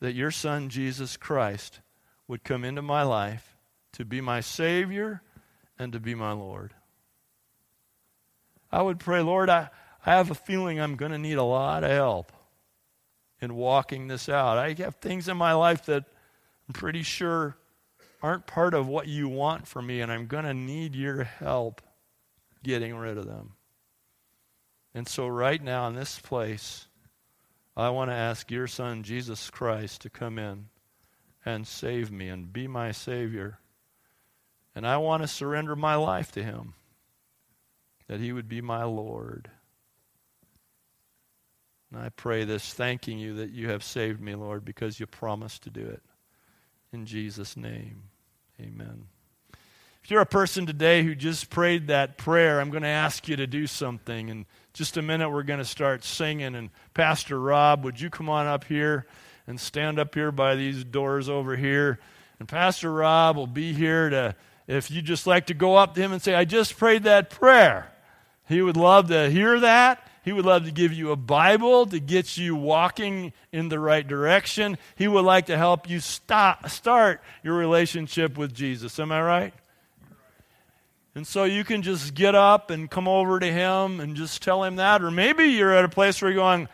that 0.00 0.14
your 0.14 0.30
son, 0.30 0.70
Jesus 0.70 1.18
Christ, 1.18 1.80
would 2.26 2.44
come 2.44 2.64
into 2.64 2.80
my 2.80 3.02
life 3.02 3.58
to 3.92 4.06
be 4.06 4.22
my 4.22 4.40
Savior 4.40 5.20
and 5.78 5.92
to 5.92 6.00
be 6.00 6.14
my 6.14 6.32
Lord. 6.32 6.72
I 8.72 8.80
would 8.80 8.98
pray, 8.98 9.20
Lord, 9.20 9.50
I, 9.50 9.68
I 10.04 10.12
have 10.12 10.30
a 10.30 10.34
feeling 10.34 10.80
I'm 10.80 10.96
going 10.96 11.12
to 11.12 11.18
need 11.18 11.36
a 11.36 11.42
lot 11.42 11.84
of 11.84 11.90
help 11.90 12.32
in 13.40 13.54
walking 13.54 14.08
this 14.08 14.28
out. 14.28 14.58
I 14.58 14.74
have 14.74 14.96
things 14.96 15.28
in 15.28 15.36
my 15.36 15.52
life 15.52 15.86
that 15.86 16.04
I'm 16.68 16.72
pretty 16.72 17.02
sure 17.02 17.56
aren't 18.22 18.46
part 18.46 18.74
of 18.74 18.88
what 18.88 19.06
you 19.06 19.28
want 19.28 19.66
for 19.66 19.80
me, 19.80 20.00
and 20.00 20.10
I'm 20.10 20.26
going 20.26 20.44
to 20.44 20.54
need 20.54 20.94
your 20.94 21.24
help 21.24 21.82
getting 22.62 22.96
rid 22.96 23.18
of 23.18 23.26
them. 23.26 23.52
And 24.94 25.06
so, 25.06 25.28
right 25.28 25.62
now, 25.62 25.86
in 25.88 25.94
this 25.94 26.18
place, 26.18 26.86
I 27.76 27.90
want 27.90 28.10
to 28.10 28.14
ask 28.16 28.50
your 28.50 28.66
Son, 28.66 29.02
Jesus 29.02 29.50
Christ, 29.50 30.00
to 30.02 30.10
come 30.10 30.38
in 30.38 30.68
and 31.44 31.66
save 31.66 32.10
me 32.10 32.28
and 32.28 32.52
be 32.52 32.66
my 32.66 32.92
Savior. 32.92 33.58
And 34.74 34.86
I 34.86 34.96
want 34.96 35.22
to 35.22 35.28
surrender 35.28 35.76
my 35.76 35.94
life 35.94 36.32
to 36.32 36.42
Him, 36.42 36.74
that 38.08 38.20
He 38.20 38.32
would 38.32 38.48
be 38.48 38.62
my 38.62 38.84
Lord. 38.84 39.50
And 41.96 42.04
I 42.04 42.10
pray 42.10 42.44
this 42.44 42.74
thanking 42.74 43.18
you 43.18 43.36
that 43.36 43.52
you 43.52 43.70
have 43.70 43.82
saved 43.82 44.20
me, 44.20 44.34
Lord, 44.34 44.66
because 44.66 45.00
you 45.00 45.06
promised 45.06 45.62
to 45.62 45.70
do 45.70 45.80
it. 45.80 46.02
In 46.92 47.06
Jesus' 47.06 47.56
name, 47.56 48.02
amen. 48.60 49.06
If 50.04 50.10
you're 50.10 50.20
a 50.20 50.26
person 50.26 50.66
today 50.66 51.02
who 51.02 51.14
just 51.14 51.48
prayed 51.48 51.86
that 51.86 52.18
prayer, 52.18 52.60
I'm 52.60 52.68
going 52.68 52.82
to 52.82 52.88
ask 52.88 53.26
you 53.28 53.36
to 53.36 53.46
do 53.46 53.66
something. 53.66 54.28
And 54.28 54.44
just 54.74 54.98
a 54.98 55.02
minute, 55.02 55.30
we're 55.30 55.42
going 55.42 55.58
to 55.58 55.64
start 55.64 56.04
singing. 56.04 56.54
And 56.54 56.68
Pastor 56.92 57.40
Rob, 57.40 57.82
would 57.84 57.98
you 57.98 58.10
come 58.10 58.28
on 58.28 58.46
up 58.46 58.64
here 58.64 59.06
and 59.46 59.58
stand 59.58 59.98
up 59.98 60.14
here 60.14 60.30
by 60.30 60.54
these 60.54 60.84
doors 60.84 61.30
over 61.30 61.56
here? 61.56 61.98
And 62.38 62.46
Pastor 62.46 62.92
Rob 62.92 63.38
will 63.38 63.46
be 63.46 63.72
here 63.72 64.10
to, 64.10 64.36
if 64.66 64.90
you 64.90 65.00
just 65.00 65.26
like 65.26 65.46
to 65.46 65.54
go 65.54 65.76
up 65.76 65.94
to 65.94 66.02
him 66.02 66.12
and 66.12 66.20
say, 66.20 66.34
I 66.34 66.44
just 66.44 66.76
prayed 66.76 67.04
that 67.04 67.30
prayer. 67.30 67.90
He 68.46 68.60
would 68.60 68.76
love 68.76 69.08
to 69.08 69.30
hear 69.30 69.60
that. 69.60 70.06
He 70.26 70.32
would 70.32 70.44
love 70.44 70.64
to 70.64 70.72
give 70.72 70.92
you 70.92 71.12
a 71.12 71.16
Bible 71.16 71.86
to 71.86 72.00
get 72.00 72.36
you 72.36 72.56
walking 72.56 73.32
in 73.52 73.68
the 73.68 73.78
right 73.78 74.04
direction. 74.04 74.76
He 74.96 75.06
would 75.06 75.24
like 75.24 75.46
to 75.46 75.56
help 75.56 75.88
you 75.88 76.00
stop, 76.00 76.68
start 76.68 77.22
your 77.44 77.54
relationship 77.54 78.36
with 78.36 78.52
Jesus. 78.52 78.98
Am 78.98 79.12
I 79.12 79.22
right? 79.22 79.54
And 81.14 81.24
so 81.24 81.44
you 81.44 81.62
can 81.62 81.82
just 81.82 82.14
get 82.14 82.34
up 82.34 82.70
and 82.70 82.90
come 82.90 83.06
over 83.06 83.38
to 83.38 83.46
him 83.46 84.00
and 84.00 84.16
just 84.16 84.42
tell 84.42 84.64
him 84.64 84.76
that. 84.76 85.00
Or 85.00 85.12
maybe 85.12 85.44
you're 85.44 85.72
at 85.72 85.84
a 85.84 85.88
place 85.88 86.20
where 86.20 86.32
you're 86.32 86.40
going, 86.40 86.66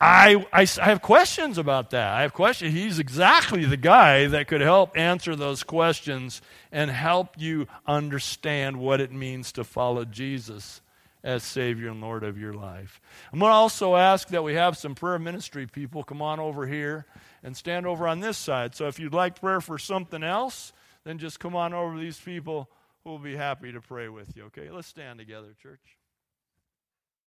I, 0.00 0.46
I, 0.52 0.62
I, 0.62 0.84
have 0.84 1.02
questions 1.02 1.58
about 1.58 1.90
that. 1.90 2.08
I 2.14 2.22
have 2.22 2.32
questions. 2.32 2.72
He's 2.72 3.00
exactly 3.00 3.64
the 3.64 3.76
guy 3.76 4.28
that 4.28 4.46
could 4.46 4.60
help 4.60 4.96
answer 4.96 5.34
those 5.34 5.64
questions 5.64 6.40
and 6.70 6.88
help 6.88 7.34
you 7.36 7.66
understand 7.84 8.76
what 8.76 9.00
it 9.00 9.10
means 9.10 9.50
to 9.52 9.64
follow 9.64 10.04
Jesus 10.04 10.82
as 11.24 11.42
Savior 11.42 11.90
and 11.90 12.00
Lord 12.00 12.24
of 12.24 12.38
your 12.38 12.52
life. 12.52 13.00
I'm 13.32 13.38
going 13.38 13.50
to 13.50 13.54
also 13.54 13.96
ask 13.96 14.28
that 14.28 14.42
we 14.42 14.54
have 14.54 14.76
some 14.76 14.94
prayer 14.94 15.18
ministry 15.18 15.66
people 15.66 16.02
come 16.02 16.20
on 16.22 16.40
over 16.40 16.66
here 16.66 17.06
and 17.42 17.56
stand 17.56 17.86
over 17.86 18.08
on 18.08 18.20
this 18.20 18.36
side. 18.36 18.74
So 18.74 18.88
if 18.88 18.98
you'd 18.98 19.14
like 19.14 19.40
prayer 19.40 19.60
for 19.60 19.78
something 19.78 20.22
else, 20.22 20.72
then 21.04 21.18
just 21.18 21.40
come 21.40 21.54
on 21.54 21.72
over 21.72 21.98
these 21.98 22.18
people 22.18 22.68
We'll 23.04 23.18
be 23.18 23.36
happy 23.36 23.72
to 23.72 23.80
pray 23.80 24.08
with 24.08 24.36
you, 24.36 24.44
okay? 24.44 24.70
Let's 24.70 24.86
stand 24.86 25.18
together, 25.18 25.54
church. 25.60 25.98